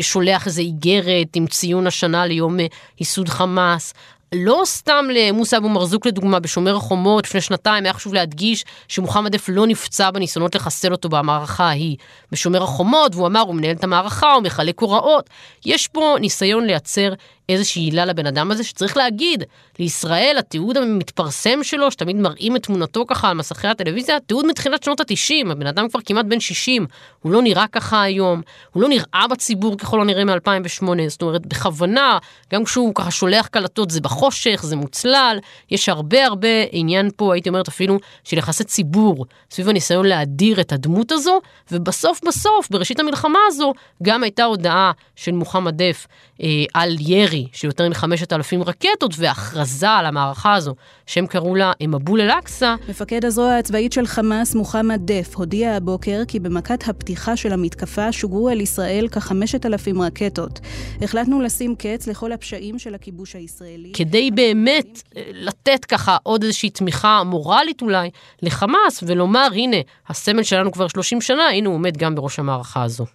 שולח 0.00 0.46
איזה 0.46 0.62
איגרת 0.62 1.36
עם 1.36 1.46
ציון 1.46 1.86
השנה 1.86 2.26
ליום 2.26 2.60
אה, 2.60 2.66
ייסוד 3.00 3.28
חמאס. 3.28 3.94
לא 4.34 4.62
סתם 4.64 5.06
למוסא 5.12 5.56
אבו 5.56 5.68
מרזוק 5.68 6.06
לדוגמה 6.06 6.40
בשומר 6.40 6.76
החומות 6.76 7.24
לפני 7.24 7.40
שנתיים 7.40 7.84
היה 7.84 7.92
חשוב 7.92 8.14
להדגיש 8.14 8.64
שמוחמד 8.88 9.32
דף 9.32 9.48
לא 9.48 9.66
נפצע 9.66 10.10
בניסיונות 10.10 10.54
לחסל 10.54 10.92
אותו 10.92 11.08
במערכה 11.08 11.64
ההיא. 11.64 11.96
בשומר 12.32 12.62
החומות 12.62 13.14
והוא 13.14 13.26
אמר 13.26 13.40
הוא 13.40 13.54
מנהל 13.54 13.76
את 13.76 13.84
המערכה 13.84 14.32
הוא 14.32 14.42
מחלק 14.42 14.80
הוראות. 14.80 15.30
יש 15.66 15.88
פה 15.88 16.16
ניסיון 16.20 16.64
לייצר 16.66 17.12
איזושהי 17.48 17.82
עילה 17.82 18.04
לבן 18.04 18.26
אדם 18.26 18.50
הזה 18.50 18.64
שצריך 18.64 18.96
להגיד, 18.96 19.44
לישראל 19.78 20.36
התיעוד 20.38 20.76
המתפרסם 20.76 21.62
שלו, 21.62 21.90
שתמיד 21.90 22.16
מראים 22.16 22.56
את 22.56 22.62
תמונתו 22.62 23.04
ככה 23.06 23.28
על 23.28 23.36
מסכי 23.36 23.68
הטלוויזיה, 23.68 24.20
תיעוד 24.20 24.46
מתחילת 24.46 24.82
שנות 24.82 25.00
ה-90, 25.00 25.50
הבן 25.50 25.66
אדם 25.66 25.88
כבר 25.88 26.00
כמעט 26.04 26.26
בן 26.26 26.40
60, 26.40 26.86
הוא 27.22 27.32
לא 27.32 27.42
נראה 27.42 27.66
ככה 27.66 28.02
היום, 28.02 28.42
הוא 28.72 28.82
לא 28.82 28.88
נראה 28.88 29.26
בציבור 29.30 29.78
ככל 29.78 30.00
הנראה 30.00 30.24
מ-2008, 30.24 30.86
זאת 31.08 31.22
אומרת 31.22 31.46
בכוונה, 31.46 32.18
גם 32.52 32.64
כשהוא 32.64 32.94
ככה 32.94 33.10
שולח 33.10 33.46
קלטות 33.46 33.90
זה 33.90 34.00
בחושך, 34.00 34.60
זה 34.64 34.76
מוצלל, 34.76 35.38
יש 35.70 35.88
הרבה 35.88 36.26
הרבה 36.26 36.48
עניין 36.70 37.10
פה, 37.16 37.34
הייתי 37.34 37.48
אומרת 37.48 37.68
אפילו, 37.68 37.98
של 38.24 38.38
יחסי 38.38 38.64
ציבור, 38.64 39.26
סביב 39.50 39.68
הניסיון 39.68 40.06
להדיר 40.06 40.60
את 40.60 40.72
הדמות 40.72 41.12
הזו, 41.12 41.40
ובסוף 41.72 42.20
בסוף, 42.26 42.68
בראשית 42.70 43.00
המלחמה 43.00 43.38
הזו, 43.48 43.72
גם 44.02 44.22
הייתה 44.22 44.44
הודעה 44.44 44.92
של 45.16 45.32
מוחמד 45.32 45.82
דף 45.82 46.06
אה, 46.42 46.64
על 46.74 46.96
ירי. 47.00 47.33
ירי 47.34 47.48
של 47.52 47.66
יותר 47.66 47.88
מחמשת 47.88 48.32
אלפים 48.32 48.62
רקטות 48.62 49.14
והכרזה 49.18 49.90
על 49.90 50.06
המערכה 50.06 50.54
הזו, 50.54 50.74
שהם 51.06 51.26
קראו 51.26 51.54
לה 51.54 51.72
מבול 51.82 52.20
אל-אקצא. 52.20 52.74
מפקד 52.88 53.24
הזרוע 53.24 53.56
הצבאית 53.56 53.92
של 53.92 54.06
חמאס, 54.06 54.54
מוחמד 54.54 55.00
דף, 55.04 55.34
הודיע 55.36 55.72
הבוקר 55.72 56.22
כי 56.28 56.40
במכת 56.40 56.88
הפתיחה 56.88 57.36
של 57.36 57.52
המתקפה 57.52 58.12
שוגרו 58.12 58.50
אל 58.50 58.60
ישראל 58.60 59.08
כחמשת 59.08 59.66
אלפים 59.66 60.02
רקטות. 60.02 60.60
החלטנו 61.02 61.40
לשים 61.40 61.74
קץ 61.76 62.06
לכל 62.06 62.32
הפשעים 62.32 62.78
של 62.78 62.94
הכיבוש 62.94 63.36
הישראלי. 63.36 63.92
כדי 63.94 64.30
באמת 64.30 65.02
אה, 65.16 65.22
לתת 65.32 65.84
ככה 65.84 66.16
עוד 66.22 66.42
איזושהי 66.42 66.70
תמיכה 66.70 67.22
מורלית 67.24 67.82
אולי 67.82 68.10
לחמאס 68.42 69.02
ולומר, 69.06 69.48
הנה, 69.52 69.76
הסמל 70.08 70.42
שלנו 70.42 70.72
כבר 70.72 70.88
30 70.88 71.20
שנה, 71.20 71.48
הנה 71.48 71.68
הוא 71.68 71.74
עומד 71.74 71.96
גם 71.96 72.14
בראש 72.14 72.38
המערכה 72.38 72.82
הזו. 72.82 73.06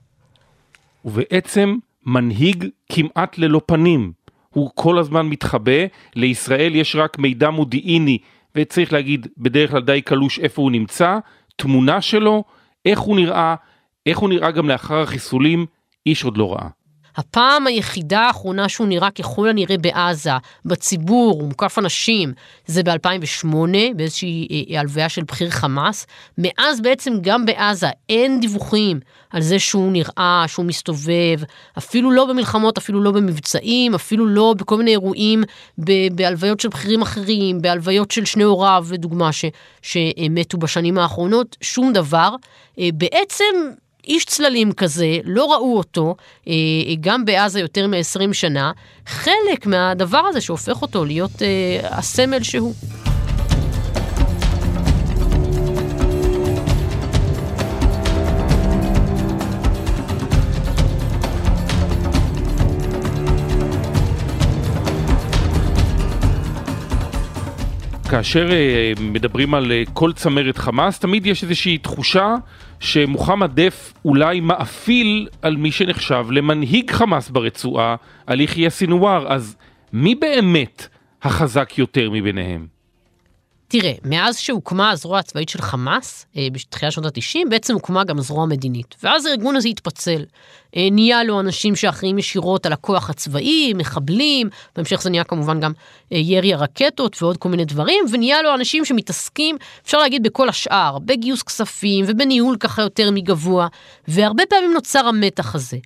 ובעצם 1.06 1.76
מנהיג 2.10 2.66
כמעט 2.92 3.38
ללא 3.38 3.62
פנים. 3.66 4.12
הוא 4.50 4.72
כל 4.76 4.98
הזמן 4.98 5.26
מתחבא, 5.26 5.82
לישראל 6.16 6.76
יש 6.76 6.96
רק 6.96 7.20
מידע 7.20 7.50
מודיעיני, 7.50 8.18
וצריך 8.56 8.94
להגיד 8.94 9.28
בדרך 9.38 9.72
כלל 9.72 9.82
די 9.82 10.02
קלוש 10.02 10.40
איפה 10.40 10.62
הוא 10.62 10.72
נמצא, 10.72 11.18
תמונה 11.56 12.02
שלו, 12.02 12.44
איך 12.86 13.00
הוא 13.00 13.16
נראה, 13.16 13.56
איך 14.06 14.18
הוא 14.18 14.30
נראה 14.30 14.52
גם 14.52 14.70
לאחר 14.70 15.02
החיסולים, 15.02 15.66
איש 16.06 16.24
עוד 16.24 16.38
לא 16.38 16.54
ראה. 16.54 16.68
הפעם 17.18 17.68
היחידה 17.68 18.20
האחרונה 18.20 18.70
שהוא 18.70 18.88
נראה 18.88 19.12
ככל 19.12 19.50
הנראה 19.50 19.78
בעזה, 19.78 20.32
בציבור, 20.66 21.40
הוא 21.40 21.48
מוקף 21.48 21.78
אנשים, 21.80 22.34
זה 22.66 22.84
ב-2008, 22.84 23.56
באיזושהי 23.96 24.48
אה, 24.52 24.76
אה, 24.76 24.80
הלוויה 24.80 25.10
של 25.10 25.24
בכיר 25.24 25.50
חמאס. 25.50 26.08
מאז 26.38 26.82
בעצם 26.82 27.14
גם 27.22 27.46
בעזה 27.46 27.88
אין 28.10 28.40
דיווחים 28.40 29.00
על 29.30 29.42
זה 29.42 29.60
שהוא 29.60 29.92
נראה, 29.92 30.44
שהוא 30.48 30.66
מסתובב, 30.66 31.40
אפילו 31.78 32.12
לא 32.12 32.26
במלחמות, 32.26 32.78
אפילו 32.78 33.04
לא 33.04 33.12
במבצעים, 33.12 33.96
אפילו 33.96 34.28
לא 34.28 34.54
בכל 34.58 34.78
מיני 34.78 34.92
אירועים, 34.92 35.44
בהלוויות 36.12 36.60
של 36.60 36.70
בכירים 36.70 37.02
אחרים, 37.02 37.62
בהלוויות 37.62 38.12
של 38.12 38.26
שני 38.26 38.44
הוריו, 38.44 38.86
לדוגמה, 38.92 39.30
שמתו 39.82 40.58
בשנים 40.58 40.98
האחרונות, 40.98 41.58
שום 41.62 41.94
דבר. 41.94 42.36
אה, 42.80 42.90
בעצם 42.94 43.46
איש 44.08 44.26
צללים 44.26 44.72
כזה, 44.72 45.18
לא 45.24 45.54
ראו 45.54 45.78
אותו, 45.78 46.16
אה, 46.48 46.54
גם 47.02 47.26
בעזה 47.26 47.60
יותר 47.60 47.88
מ-20 47.88 48.34
שנה, 48.34 48.72
חלק 49.06 49.66
מהדבר 49.66 50.22
הזה 50.30 50.42
שהופך 50.42 50.82
אותו 50.82 51.06
להיות 51.06 51.42
אה, 51.42 51.98
הסמל 51.98 52.44
שהוא. 52.44 52.74
כאשר 68.10 68.52
אה, 68.52 68.92
מדברים 69.02 69.54
על 69.54 69.72
אה, 69.72 69.84
כל 69.94 70.14
צמרת 70.14 70.58
חמאס, 70.58 71.00
תמיד 71.00 71.26
יש 71.26 71.44
איזושהי 71.44 71.78
תחושה 71.78 72.36
שמוחמד 72.80 73.60
דף 73.60 73.94
אולי 74.06 74.40
מאפיל 74.40 75.28
על 75.42 75.58
מי 75.58 75.72
שנחשב 75.72 76.26
למנהיג 76.32 76.92
חמאס 76.92 77.30
ברצועה, 77.30 77.96
על 78.28 78.42
יחיא 78.42 78.70
סינואר, 78.70 79.34
אז 79.34 79.56
מי 79.94 80.16
באמת 80.16 80.88
החזק 81.22 81.74
יותר 81.78 82.10
מביניהם? 82.12 82.68
תראה, 83.68 83.94
מאז 84.06 84.38
שהוקמה 84.38 84.90
הזרוע 84.90 85.20
הצבאית 85.20 85.50
של 85.50 85.62
חמאס, 85.62 86.26
אה, 86.38 86.48
בתחילת 86.52 86.92
שנות 86.92 87.18
ה-90, 87.18 87.50
בעצם 87.50 87.74
הוקמה 87.74 88.04
גם 88.04 88.20
זרוע 88.20 88.46
מדינית. 88.46 88.96
ואז 89.04 89.26
הארגון 89.26 89.56
הזה 89.56 89.70
התפצל. 89.70 90.24
אה, 90.76 90.88
נהיה 90.92 91.24
לו 91.24 91.40
אנשים 91.40 91.76
שאחראים 91.76 92.18
ישירות 92.18 92.66
על 92.66 92.74
הכוח 92.74 93.10
הצבאי, 93.10 93.74
מחבלים, 93.76 94.50
בהמשך 94.76 95.02
זה 95.02 95.10
נהיה 95.10 95.24
כמובן 95.24 95.60
גם 95.60 95.72
אה, 96.14 96.18
ירי 96.18 96.54
הרקטות 96.54 97.22
ועוד 97.22 97.38
כל 97.38 97.50
מיני 97.50 97.66
דברים, 97.66 98.06
ונהיה 98.12 98.42
לו 98.42 98.54
אנשים 98.54 98.86
שמתעסקים, 98.86 99.58
אפשר 99.86 99.98
להגיד, 99.98 100.24
בכל 100.24 100.50
השאר, 100.50 100.98
בגיוס 101.00 101.44
כספים 101.44 102.06
ובניהול 102.08 102.58
ככה 102.60 102.82
יותר 102.82 103.12
מגבוה, 103.12 103.68
והרבה 104.08 104.44
פעמים 104.50 104.74
נוצר 104.74 105.08
המתח 105.08 105.56
הזה. 105.56 105.78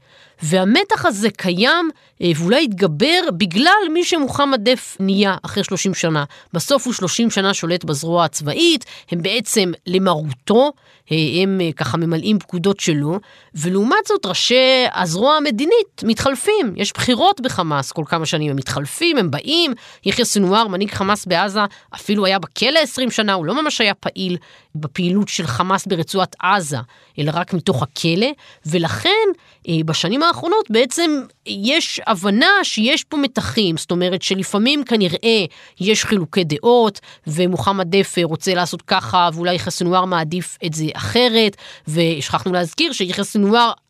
והמתח 0.44 1.06
הזה 1.06 1.30
קיים 1.30 1.90
אה, 2.22 2.32
ואולי 2.38 2.64
יתגבר 2.64 3.20
בגלל 3.38 3.72
מי 3.94 4.04
שמוחמד 4.04 4.70
דף 4.70 4.98
נהיה 5.00 5.36
אחרי 5.44 5.64
30 5.64 5.94
שנה. 5.94 6.24
בסוף 6.54 6.86
הוא 6.86 6.94
30 6.94 7.30
שנה 7.30 7.54
שולט 7.54 7.84
בזרוע 7.84 8.26
הצבאית, 8.26 8.86
הם 9.12 9.22
בעצם 9.22 9.72
למרותו, 9.88 10.72
הם 11.42 11.62
ככה 11.76 11.98
ממלאים 11.98 12.40
פקודות 12.40 12.80
שלו, 12.80 13.20
ולעומת 13.56 14.06
זאת 14.08 14.26
ראשי 14.26 14.73
הזרוע 14.94 15.36
המדינית 15.36 16.04
מתחלפים. 16.04 16.74
יש 16.76 16.94
בחירות 16.94 17.42
בחמאס 17.42 17.92
כל 17.92 18.04
כמה 18.06 18.26
שנים, 18.26 18.52
הם 18.52 18.56
מתחלפים, 18.56 19.18
הם 19.18 19.32
באים. 19.32 19.74
יחיא 20.06 20.24
סנואר, 20.24 20.68
מנהיג 20.68 20.92
חמאס 20.92 21.26
בעזה, 21.26 21.60
אפילו 21.96 22.26
היה 22.26 22.40
בכלא 22.40 22.80
20 22.80 23.12
שנה, 23.12 23.34
הוא 23.34 23.46
לא 23.46 23.62
ממש 23.64 23.82
היה 23.82 23.94
פעיל 23.94 24.38
בפעילות 24.76 25.30
של 25.30 25.48
חמאס 25.48 25.86
ברצועת 25.86 26.36
עזה, 26.40 26.78
אלא 27.20 27.32
רק 27.34 27.54
מתוך 27.54 27.84
הכלא, 27.84 28.28
ולכן 28.66 29.10
בשנים 29.86 30.24
האחרונות 30.24 30.72
בעצם 30.72 31.22
יש 31.46 32.02
הבנה 32.08 32.52
שיש 32.64 33.04
פה 33.04 33.18
מתחים, 33.18 33.78
זאת 33.78 33.92
אומרת 33.92 34.22
שלפעמים 34.22 34.84
כנראה 34.84 35.46
יש 35.80 36.06
חילוקי 36.06 36.44
דעות, 36.44 37.00
ומוחמד 37.28 37.96
דף 37.96 38.16
רוצה 38.24 38.54
לעשות 38.54 38.82
ככה, 38.82 39.30
ואולי 39.34 39.56
יחיא 39.56 39.72
מעדיף 40.08 40.58
את 40.66 40.74
זה 40.74 40.86
אחרת, 40.94 41.58
ושכחנו 41.88 42.54
להזכיר 42.54 42.92
שיחיא 42.92 43.24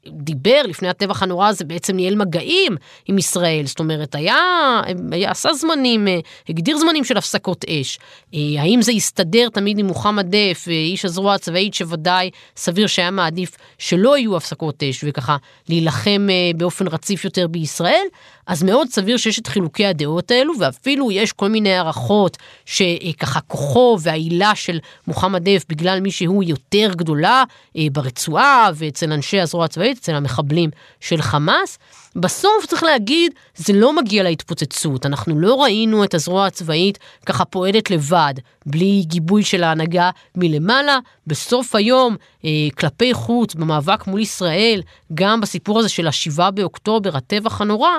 דיבר 0.07 0.61
לפני 0.67 0.89
הטבח 0.89 1.23
הנורא 1.23 1.47
הזה, 1.47 1.65
בעצם 1.65 1.95
ניהל 1.95 2.15
מגעים 2.15 2.77
עם 3.05 3.17
ישראל, 3.17 3.65
זאת 3.65 3.79
אומרת, 3.79 4.15
היה, 4.15 4.35
היה 5.11 5.31
עשה 5.31 5.53
זמנים, 5.53 6.07
הגדיר 6.49 6.77
זמנים 6.77 7.03
של 7.03 7.17
הפסקות 7.17 7.65
אש. 7.69 7.99
האם 8.33 8.81
זה 8.81 8.91
יסתדר 8.91 9.49
תמיד 9.49 9.79
עם 9.79 9.85
מוחמד 9.85 10.35
דף, 10.35 10.67
איש 10.75 11.05
הזרוע 11.05 11.33
הצבאית 11.33 11.73
שוודאי 11.73 12.29
סביר 12.57 12.88
שהיה 12.88 13.12
מעדיף 13.12 13.57
שלא 13.77 14.17
יהיו 14.17 14.38
הפסקות 14.38 14.83
אש, 14.83 15.03
וככה 15.07 15.38
להילחם 15.69 16.27
באופן 16.57 16.88
רציף 16.88 17.25
יותר 17.25 17.47
בישראל, 17.47 18.05
אז 18.47 18.63
מאוד 18.63 18.88
סביר 18.89 19.17
שיש 19.17 19.39
את 19.39 19.47
חילוקי 19.47 19.86
הדעות 19.86 20.31
האלו, 20.31 20.53
ואפילו 20.59 21.12
יש 21.12 21.33
כל 21.33 21.49
מיני 21.49 21.73
הערכות 21.73 22.38
שככה 22.65 23.39
כוחו 23.41 23.97
והעילה 24.01 24.55
של 24.55 24.79
מוחמד 25.07 25.49
דף 25.49 25.65
בגלל 25.69 25.99
מי 25.99 26.12
שהוא 26.12 26.43
יותר 26.43 26.91
גדולה 26.95 27.43
אה, 27.77 27.86
ברצועה 27.91 28.69
ואצל 28.75 29.12
אנשי 29.12 29.39
הזרוע 29.39 29.65
הצבאית, 29.65 29.97
אצל 29.97 30.15
המחבלים 30.15 30.69
של 30.99 31.21
חמאס. 31.21 31.77
בסוף 32.15 32.65
צריך 32.67 32.84
להגיד, 32.84 33.32
זה 33.56 33.73
לא 33.73 33.95
מגיע 33.95 34.23
להתפוצצות, 34.23 35.06
אנחנו 35.06 35.39
לא 35.39 35.62
ראינו 35.63 36.04
את 36.04 36.13
הזרוע 36.13 36.45
הצבאית 36.45 36.99
ככה 37.26 37.45
פועלת 37.45 37.91
לבד, 37.91 38.34
בלי 38.65 39.04
גיבוי 39.06 39.43
של 39.43 39.63
ההנהגה 39.63 40.10
מלמעלה. 40.36 40.99
בסוף 41.28 41.76
היום, 41.76 42.15
אה, 42.45 42.49
כלפי 42.78 43.13
חוץ, 43.13 43.56
במאבק 43.56 44.08
מול 44.08 44.19
ישראל, 44.19 44.82
גם 45.13 45.41
בסיפור 45.41 45.80
הזה 45.80 45.89
של 45.89 46.08
השבעה 46.08 46.52
באוקטובר, 46.52 47.17
הטבח 47.17 47.62
הנורא, 47.62 47.89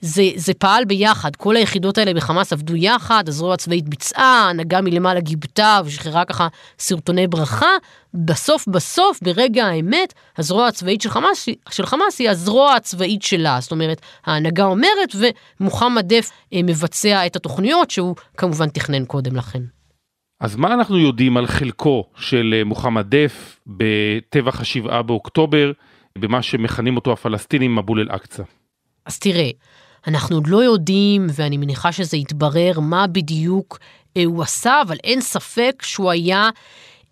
זה, 0.00 0.22
זה 0.36 0.54
פעל 0.54 0.84
ביחד, 0.84 1.36
כל 1.36 1.56
היחידות 1.56 1.98
האלה 1.98 2.14
בחמאס 2.14 2.52
עבדו 2.52 2.76
יחד, 2.76 3.24
הזרוע 3.28 3.54
הצבאית 3.54 3.88
ביצעה, 3.88 4.46
הנהגה 4.50 4.80
מלמעלה 4.80 5.20
גיבתה 5.20 5.80
ושחררה 5.84 6.24
ככה 6.24 6.48
סרטוני 6.78 7.26
ברכה. 7.26 7.70
בסוף 8.14 8.68
בסוף, 8.68 9.20
ברגע 9.22 9.66
האמת, 9.66 10.14
הזרוע 10.38 10.66
הצבאית 10.66 11.00
של 11.00 11.10
חמאס, 11.10 11.48
של 11.70 11.86
חמאס 11.86 12.18
היא 12.18 12.30
הזרוע 12.30 12.74
הצבאית 12.74 13.22
שלה. 13.22 13.58
זאת 13.60 13.72
אומרת, 13.72 14.00
ההנהגה 14.26 14.64
אומרת 14.64 15.14
ומוחמד 15.60 16.14
דף 16.14 16.30
אה, 16.52 16.60
מבצע 16.62 17.26
את 17.26 17.36
התוכניות 17.36 17.90
שהוא 17.90 18.16
כמובן 18.36 18.68
תכנן 18.68 19.04
קודם 19.04 19.36
לכן. 19.36 19.62
אז 20.40 20.56
מה 20.56 20.74
אנחנו 20.74 20.98
יודעים 20.98 21.36
על 21.36 21.46
חלקו 21.46 22.04
של 22.16 22.54
אה, 22.58 22.64
מוחמד 22.64 23.14
דף 23.14 23.60
בטבח 23.66 24.60
השבעה 24.60 25.02
באוקטובר, 25.02 25.72
במה 26.18 26.42
שמכנים 26.42 26.96
אותו 26.96 27.12
הפלסטינים 27.12 27.76
מבול 27.76 28.00
אל-אקצא? 28.00 28.42
אז 29.06 29.18
תראה, 29.18 29.50
אנחנו 30.06 30.36
עוד 30.36 30.46
לא 30.46 30.64
יודעים, 30.64 31.26
ואני 31.32 31.56
מניחה 31.56 31.92
שזה 31.92 32.16
יתברר 32.16 32.80
מה 32.80 33.06
בדיוק 33.06 33.78
אה, 34.16 34.24
הוא 34.24 34.42
עשה, 34.42 34.82
אבל 34.86 34.96
אין 35.04 35.20
ספק 35.20 35.82
שהוא 35.82 36.10
היה 36.10 36.50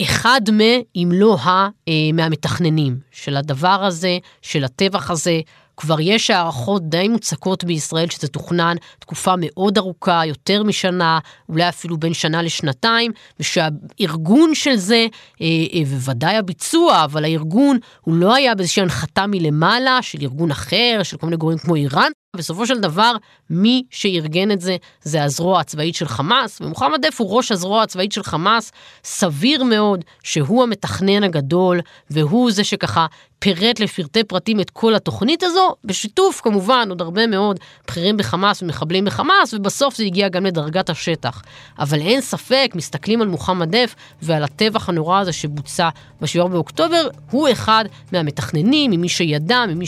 אחד 0.02 0.40
מ, 0.52 0.60
אם 0.96 1.10
לא 1.12 1.36
ה, 1.40 1.68
אה, 1.88 1.92
מהמתכננים 2.12 2.98
של 3.10 3.36
הדבר 3.36 3.84
הזה, 3.84 4.18
של 4.42 4.64
הטבח 4.64 5.10
הזה. 5.10 5.40
כבר 5.76 6.00
יש 6.00 6.30
הערכות 6.30 6.88
די 6.88 7.08
מוצקות 7.08 7.64
בישראל 7.64 8.10
שזה 8.10 8.28
תוכנן 8.28 8.76
תקופה 8.98 9.34
מאוד 9.38 9.78
ארוכה, 9.78 10.22
יותר 10.26 10.62
משנה, 10.62 11.18
אולי 11.48 11.68
אפילו 11.68 11.96
בין 11.96 12.14
שנה 12.14 12.42
לשנתיים, 12.42 13.12
ושהארגון 13.40 14.54
של 14.54 14.76
זה, 14.76 15.06
אה, 15.40 15.46
אה, 15.72 15.80
וודאי 15.86 16.36
הביצוע, 16.36 17.04
אבל 17.04 17.24
הארגון 17.24 17.78
הוא 18.00 18.14
לא 18.14 18.34
היה 18.34 18.54
באיזושהי 18.54 18.82
הנחתה 18.82 19.26
מלמעלה 19.26 19.98
של 20.02 20.18
ארגון 20.22 20.50
אחר, 20.50 21.00
של 21.02 21.16
כל 21.16 21.26
מיני 21.26 21.36
גורמים 21.36 21.58
כמו 21.58 21.74
איראן, 21.74 22.10
בסופו 22.36 22.66
של 22.66 22.80
דבר, 22.80 23.12
מי 23.50 23.82
שארגן 23.90 24.50
את 24.50 24.60
זה, 24.60 24.76
זה 25.02 25.24
הזרוע 25.24 25.60
הצבאית 25.60 25.94
של 25.94 26.08
חמאס, 26.08 26.60
ומוחמד 26.60 27.06
דף 27.06 27.20
הוא 27.20 27.36
ראש 27.36 27.52
הזרוע 27.52 27.82
הצבאית 27.82 28.12
של 28.12 28.22
חמאס, 28.22 28.72
סביר 29.04 29.64
מאוד 29.64 30.04
שהוא 30.22 30.62
המתכנן 30.62 31.24
הגדול, 31.24 31.80
והוא 32.10 32.50
זה 32.50 32.64
שככה 32.64 33.06
פירט 33.38 33.80
לפרטי 33.80 34.24
פרטים 34.24 34.60
את 34.60 34.70
כל 34.70 34.94
התוכנית 34.94 35.42
הזו, 35.42 35.74
בשיתוף 35.84 36.40
כמובן 36.40 36.86
עוד 36.88 37.00
הרבה 37.00 37.26
מאוד 37.26 37.60
בכירים 37.86 38.16
בחמאס 38.16 38.62
ומחבלים 38.62 39.04
בחמאס, 39.04 39.54
ובסוף 39.54 39.96
זה 39.96 40.04
הגיע 40.04 40.28
גם 40.28 40.46
לדרגת 40.46 40.90
השטח. 40.90 41.42
אבל 41.78 42.00
אין 42.00 42.20
ספק, 42.20 42.72
מסתכלים 42.74 43.22
על 43.22 43.28
מוחמד 43.28 43.76
דף 43.76 43.94
ועל 44.22 44.44
הטבח 44.44 44.88
הנורא 44.88 45.20
הזה 45.20 45.32
שבוצע 45.32 45.88
ב-7 46.20 46.48
באוקטובר, 46.48 47.08
הוא 47.30 47.48
אחד 47.52 47.84
מהמתכננים, 48.12 48.90
ממי 48.90 49.08
שידע, 49.08 49.64
ממי 49.68 49.86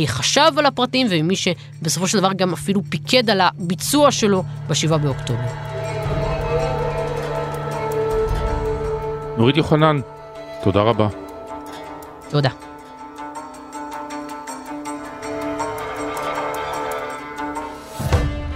שחשב 0.00 0.50
על 0.56 0.66
הפרטים 0.66 1.06
וממי 1.10 1.36
שבסופו 1.36 2.08
של 2.08 2.18
דבר 2.18 2.32
גם 2.32 2.52
אפילו 2.52 2.82
פיקד 2.88 3.30
על 3.30 3.40
הביצוע 3.40 4.10
שלו 4.10 4.42
ב-7 4.68 4.96
באוקטובר. 4.96 5.40
נורית 9.36 9.56
יוחנן, 9.56 10.00
תודה 10.62 10.80
רבה. 10.80 11.08
תודה. 12.30 12.50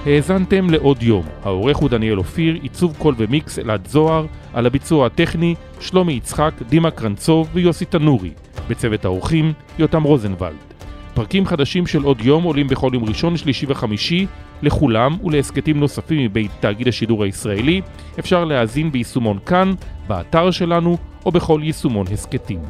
האזנתם 0.07 0.71
לעוד 0.71 1.03
יום, 1.03 1.27
העורך 1.43 1.77
הוא 1.77 1.91
דניאל 1.91 2.19
אופיר, 2.19 2.55
עיצוב 2.63 2.97
קול 2.99 3.15
ומיקס 3.19 3.59
אלעד 3.59 3.87
זוהר, 3.87 4.27
על 4.55 4.67
הביצוע 4.67 5.07
הטכני 5.07 5.55
שלומי 5.81 6.13
יצחק, 6.13 6.53
דימה 6.69 6.91
קרנצוב 6.91 7.49
ויוסי 7.53 7.85
תנורי, 7.85 8.31
בצוות 8.69 9.05
האורחים 9.05 9.53
יותם 9.79 10.03
רוזנבלד. 10.03 10.74
פרקים 11.15 11.47
חדשים 11.47 11.87
של 11.87 12.03
עוד 12.03 12.21
יום 12.21 12.45
עולים 12.45 12.69
בכל 12.69 12.91
יום 12.95 13.05
ראשון, 13.05 13.37
שלישי 13.37 13.67
וחמישי, 13.69 14.27
לכולם 14.63 15.17
ולהסכתים 15.25 15.81
נוספים 15.81 16.25
מבית 16.25 16.51
תאגיד 16.61 16.89
השידור 16.89 17.25
הישראלי, 17.25 17.81
אפשר 18.19 18.45
להאזין 18.45 18.93
ביישומון 18.93 19.39
כאן, 19.47 19.73
באתר 20.09 20.51
שלנו 20.51 20.97
או 21.27 21.31
בכל 21.31 21.61
יישומון 21.63 22.07
הסכתים. 22.13 22.61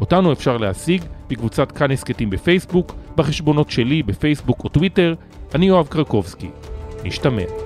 אותנו 0.00 0.32
אפשר 0.32 0.56
להשיג 0.56 1.02
בקבוצת 1.28 1.72
כאן 1.72 1.90
הסכתים 1.90 2.30
בפייסבוק, 2.30 2.94
בחשבונות 3.16 3.70
שלי 3.70 4.02
בפייסבוק 4.02 4.64
או 4.64 4.68
טוויטר, 4.68 5.14
אני 5.54 5.66
יואב 5.66 5.86
קרקובסקי. 5.86 6.48
נשתמע. 7.04 7.63